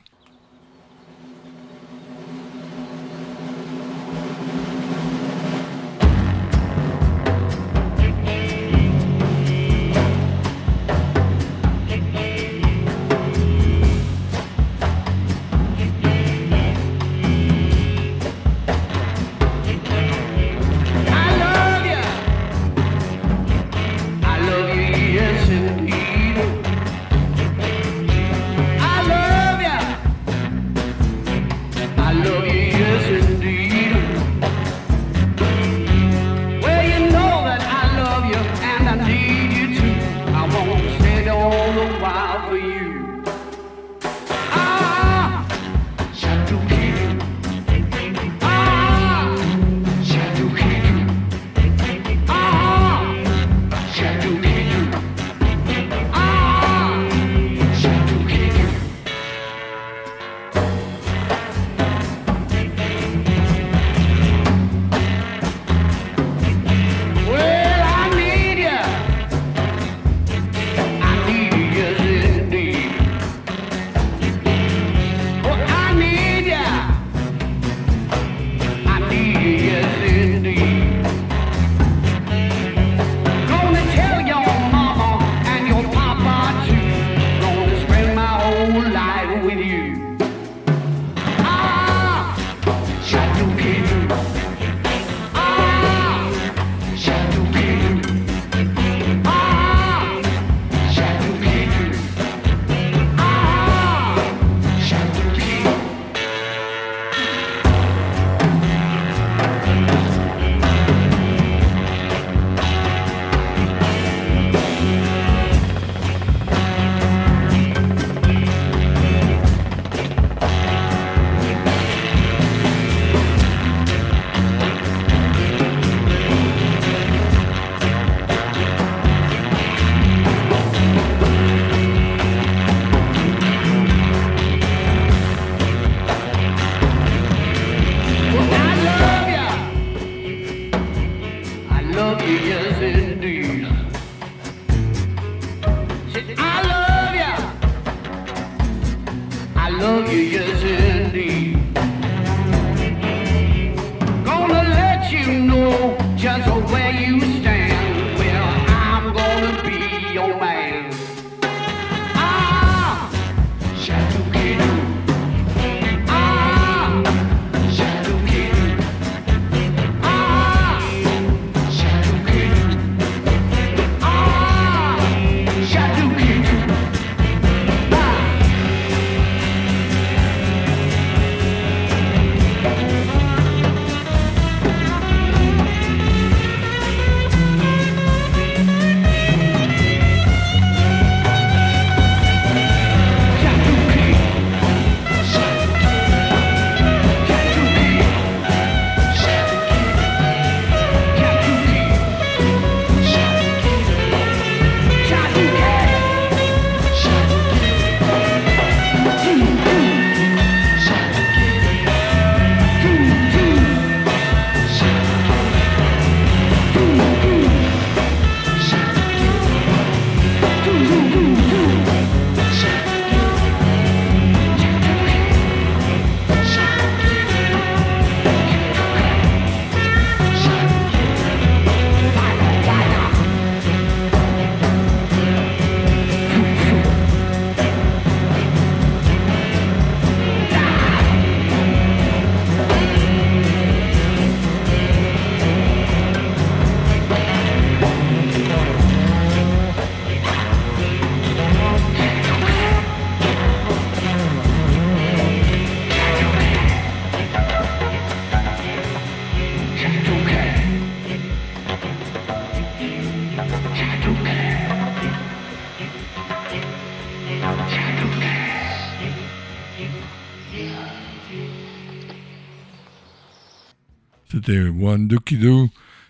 C'était 274.47 274.61
One 274.61 275.09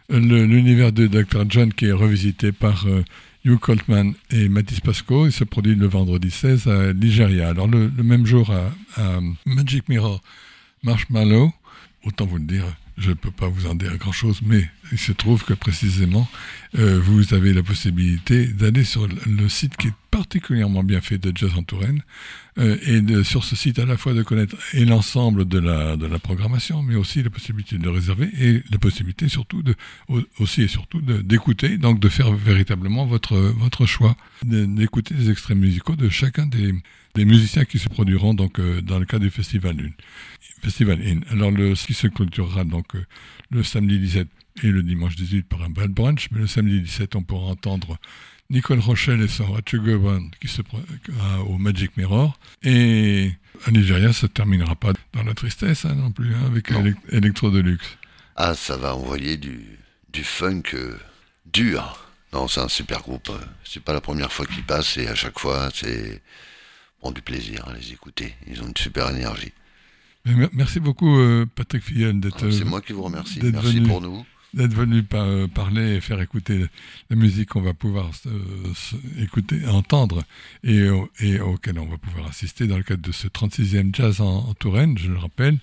le- 0.09 0.45
l'univers 0.45 0.91
de 0.91 1.07
Dr. 1.07 1.45
John 1.49 1.73
qui 1.73 1.85
est 1.85 1.91
revisité 1.91 2.51
par 2.51 2.85
euh, 2.85 3.03
Hugh 3.43 3.57
Coltman 3.57 4.13
et 4.29 4.47
Mathis 4.47 4.79
Pasco. 4.79 5.25
Il 5.25 5.31
se 5.31 5.43
produit 5.43 5.73
le 5.73 5.87
vendredi 5.87 6.29
16 6.29 6.67
à 6.67 6.93
Nigeria. 6.93 7.49
Alors 7.49 7.67
le, 7.67 7.89
même 8.03 8.27
jour 8.27 8.51
à, 8.51 9.19
Magic 9.47 9.89
Mirror 9.89 10.21
Marshmallow, 10.83 11.51
autant 12.03 12.27
vous 12.27 12.37
le 12.37 12.43
dire, 12.43 12.63
je 12.99 13.09
ne 13.09 13.15
peux 13.15 13.31
pas 13.31 13.47
vous 13.47 13.65
en 13.65 13.73
dire 13.73 13.97
grand-chose, 13.97 14.41
mais 14.45 14.69
il 14.91 14.99
se 14.99 15.13
trouve 15.13 15.43
que 15.43 15.53
précisément, 15.53 16.29
euh, 16.77 16.99
vous 17.03 17.33
avez 17.33 17.53
la 17.53 17.63
possibilité 17.63 18.45
d'aller 18.45 18.83
sur 18.83 19.07
le 19.07 19.49
site 19.49 19.77
qui 19.77 19.87
est 19.87 19.93
particulièrement 20.17 20.83
bien 20.83 20.99
fait 20.99 21.17
de 21.19 21.31
Jazz 21.35 21.51
en 21.55 21.61
Touraine, 21.63 22.01
euh, 22.57 22.77
et 22.87 23.23
sur 23.23 23.43
ce 23.43 23.55
site 23.55 23.77
à 23.77 23.85
la 23.85 23.97
fois 23.97 24.13
de 24.13 24.23
connaître 24.23 24.55
l'ensemble 24.73 25.45
de 25.47 25.59
la, 25.59 25.95
de 25.95 26.07
la 26.07 26.17
programmation, 26.17 26.81
mais 26.81 26.95
aussi 26.95 27.21
la 27.21 27.29
possibilité 27.29 27.77
de 27.77 27.87
réserver 27.87 28.29
et 28.39 28.63
la 28.71 28.79
possibilité 28.79 29.29
surtout 29.29 29.61
de, 29.61 29.75
au- 30.07 30.21
aussi 30.39 30.63
et 30.63 30.67
surtout 30.67 31.01
d'écouter, 31.01 31.77
donc 31.77 31.99
de 31.99 32.09
faire 32.09 32.31
véritablement 32.33 33.05
votre, 33.05 33.37
votre 33.37 33.85
choix, 33.85 34.15
d'écouter 34.43 35.13
les 35.13 35.29
extraits 35.29 35.55
musicaux 35.57 35.95
de 35.95 36.09
chacun 36.09 36.47
des, 36.47 36.73
des 37.13 37.25
musiciens 37.25 37.65
qui 37.65 37.77
se 37.77 37.87
produiront 37.89 38.33
donc 38.33 38.59
euh, 38.59 38.81
dans 38.81 38.97
le 38.97 39.05
cadre 39.05 39.23
du 39.25 39.29
Festival 39.29 39.75
Lune. 39.77 39.93
Festival 40.63 40.99
In. 41.05 41.19
Alors 41.31 41.51
le, 41.51 41.75
ce 41.75 41.85
qui 41.85 41.93
se 41.93 42.07
clôturera 42.07 42.63
donc 42.63 42.95
euh, 42.95 43.05
le 43.51 43.61
samedi 43.63 43.99
17 43.99 44.27
et 44.63 44.67
le 44.71 44.81
dimanche 44.81 45.15
18 45.15 45.43
par 45.43 45.61
un 45.61 45.69
bad 45.69 45.91
brunch, 45.91 46.29
mais 46.31 46.39
le 46.39 46.47
samedi 46.47 46.81
17 46.81 47.15
on 47.15 47.21
pourra 47.21 47.51
entendre 47.51 47.97
Nicole 48.49 48.79
Rochelle 48.79 49.21
et 49.21 49.27
son 49.27 49.51
Ratchet 49.51 49.77
Band 49.79 50.29
qui 50.39 50.47
se 50.47 50.61
à- 51.21 51.39
au 51.41 51.57
Magic 51.57 51.95
Mirror. 51.97 52.37
Et 52.63 53.31
à 53.65 53.71
Nigeria, 53.71 54.13
ça 54.13 54.27
ne 54.27 54.31
terminera 54.31 54.75
pas 54.75 54.93
dans 55.13 55.23
la 55.23 55.33
tristesse 55.33 55.85
hein, 55.85 55.95
non 55.95 56.11
plus, 56.11 56.33
hein, 56.33 56.45
avec 56.47 56.71
Electro 57.11 57.51
Deluxe. 57.51 57.97
Ah, 58.35 58.53
ça 58.53 58.77
va 58.77 58.95
envoyer 58.95 59.37
du, 59.37 59.59
du 60.13 60.23
funk 60.23 60.63
euh, 60.75 60.97
dur. 61.51 62.03
Non, 62.33 62.47
c'est 62.47 62.59
un 62.61 62.67
super 62.67 63.01
groupe. 63.01 63.31
C'est 63.63 63.81
pas 63.83 63.93
la 63.93 64.01
première 64.01 64.31
fois 64.31 64.45
qu'ils 64.45 64.63
passent 64.63 64.97
et 64.97 65.07
à 65.07 65.15
chaque 65.15 65.39
fois, 65.39 65.69
c'est 65.73 66.21
bon, 67.01 67.11
du 67.11 67.21
plaisir 67.21 67.67
à 67.67 67.73
les 67.73 67.91
écouter. 67.93 68.35
Ils 68.47 68.61
ont 68.61 68.67
une 68.67 68.77
super 68.77 69.09
énergie. 69.09 69.51
Merci 70.53 70.79
beaucoup 70.81 71.17
euh, 71.19 71.45
Patrick 71.55 71.81
Fillon 71.83 72.13
d'être 72.15 72.45
Ah, 72.45 72.51
C'est 72.51 72.61
euh, 72.63 72.65
moi 72.65 72.81
qui 72.81 72.91
vous 72.93 73.03
remercie. 73.03 73.39
Merci 73.41 73.75
venu. 73.77 73.87
pour 73.87 74.01
nous. 74.01 74.25
D'être 74.57 74.73
venu 74.73 75.03
euh, 75.13 75.47
parler 75.47 75.95
et 75.95 76.01
faire 76.01 76.19
écouter 76.21 76.65
la 77.09 77.15
musique 77.15 77.49
qu'on 77.49 77.61
va 77.61 77.73
pouvoir 77.73 78.11
euh, 78.25 78.73
écouter, 79.23 79.65
entendre 79.67 80.23
et, 80.63 80.89
au- 80.89 81.09
et 81.19 81.39
auquel 81.39 81.79
on 81.79 81.85
va 81.85 81.97
pouvoir 81.97 82.27
assister 82.27 82.67
dans 82.67 82.77
le 82.77 82.83
cadre 82.83 83.01
de 83.03 83.11
ce 83.11 83.27
36e 83.27 83.95
Jazz 83.95 84.19
en, 84.21 84.53
Touraine, 84.55 84.97
je 84.97 85.09
le 85.11 85.17
rappelle. 85.17 85.57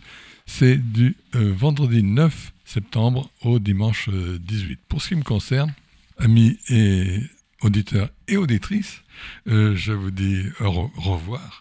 C'est 0.47 0.77
du 0.77 1.17
euh, 1.35 1.53
vendredi 1.57 2.03
9 2.03 2.53
septembre 2.65 3.31
au 3.43 3.59
dimanche 3.59 4.09
euh, 4.13 4.39
18. 4.41 4.79
Pour 4.89 5.03
ce 5.03 5.09
qui 5.09 5.17
me 5.17 5.23
concerne, 5.23 5.73
amis 6.19 6.59
et 6.69 7.21
auditeurs 7.63 8.11
et 8.29 8.37
auditrices, 8.37 9.01
euh, 9.49 9.75
je 9.77 9.93
vous 9.93 10.11
dis 10.11 10.43
au 10.61 10.65
re- 10.65 10.91
revoir. 10.97 11.61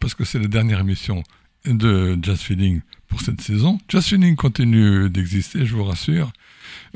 Parce 0.00 0.14
que 0.14 0.24
c'est 0.24 0.38
la 0.38 0.46
dernière 0.48 0.80
émission 0.80 1.22
de 1.66 2.18
Jazz 2.22 2.40
Feeling 2.40 2.80
pour 3.08 3.20
cette 3.20 3.40
saison. 3.40 3.78
Jazz 3.88 4.06
Feeling 4.06 4.36
continue 4.36 5.08
d'exister, 5.10 5.64
je 5.66 5.74
vous 5.74 5.84
rassure. 5.84 6.32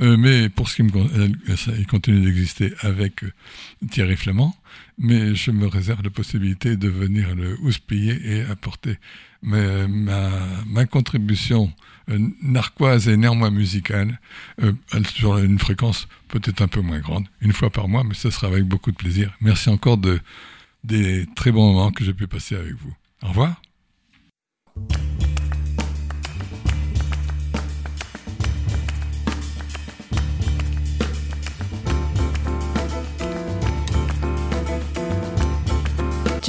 Euh, 0.01 0.16
mais 0.16 0.49
pour 0.49 0.69
ce 0.69 0.77
qui 0.77 0.83
me 0.83 0.91
con- 0.91 1.09
ça, 1.57 1.73
il 1.79 1.87
continue 1.87 2.21
d'exister 2.25 2.73
avec 2.81 3.23
euh, 3.25 3.33
Thierry 3.91 4.16
Flamand, 4.16 4.57
mais 4.99 5.35
je 5.35 5.51
me 5.51 5.66
réserve 5.66 6.03
la 6.03 6.11
possibilité 6.11 6.77
de 6.77 6.89
venir 6.89 7.35
le 7.35 7.57
houspiller 7.62 8.19
et 8.25 8.43
apporter 8.43 8.97
ma, 9.43 9.87
ma, 9.87 10.31
ma 10.66 10.85
contribution 10.87 11.73
euh, 12.11 12.19
narquoise 12.43 13.09
et 13.09 13.16
néanmoins 13.16 13.51
musicale 13.51 14.19
euh, 14.62 14.73
sur 15.14 15.39
une 15.39 15.59
fréquence 15.59 16.09
peut-être 16.29 16.62
un 16.62 16.69
peu 16.69 16.81
moins 16.81 16.99
grande, 17.01 17.27
une 17.41 17.53
fois 17.53 17.71
par 17.71 17.87
mois, 17.89 18.05
mais 18.05 18.14
ce 18.14 18.31
sera 18.31 18.47
avec 18.49 18.64
beaucoup 18.64 18.91
de 18.91 18.97
plaisir. 18.97 19.33
Merci 19.41 19.69
encore 19.69 19.99
de, 19.99 20.19
des 20.85 21.27
très 21.37 21.53
bons 21.53 21.73
moments 21.73 21.93
que 21.93 22.05
j'ai 22.05 22.14
pu 22.14 22.27
passer 22.27 22.57
avec 22.57 22.75
vous. 22.75 22.95
Au 23.23 23.29
revoir. 23.29 23.61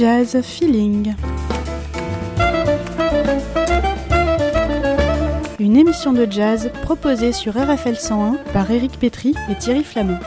Jazz 0.00 0.40
Feeling. 0.40 1.14
Une 5.58 5.76
émission 5.76 6.14
de 6.14 6.26
jazz 6.30 6.70
proposée 6.84 7.32
sur 7.32 7.52
RFL 7.52 7.96
101 7.96 8.38
par 8.54 8.70
Éric 8.70 8.92
Pétry 8.98 9.34
et 9.50 9.56
Thierry 9.56 9.84
Flamand. 9.84 10.18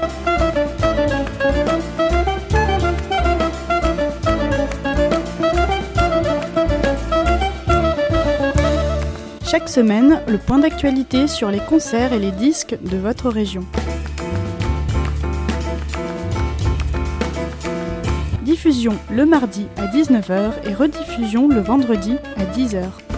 Chaque 9.53 9.69
semaine, 9.69 10.19
le 10.27 10.39
point 10.39 10.57
d'actualité 10.57 11.27
sur 11.27 11.51
les 11.51 11.59
concerts 11.59 12.11
et 12.11 12.17
les 12.17 12.31
disques 12.31 12.75
de 12.81 12.97
votre 12.97 13.29
région. 13.29 13.61
Diffusion 18.41 18.97
le 19.11 19.27
mardi 19.27 19.67
à 19.77 19.85
19h 19.85 20.53
et 20.67 20.73
rediffusion 20.73 21.49
le 21.49 21.59
vendredi 21.59 22.15
à 22.35 22.45
10h. 22.45 23.12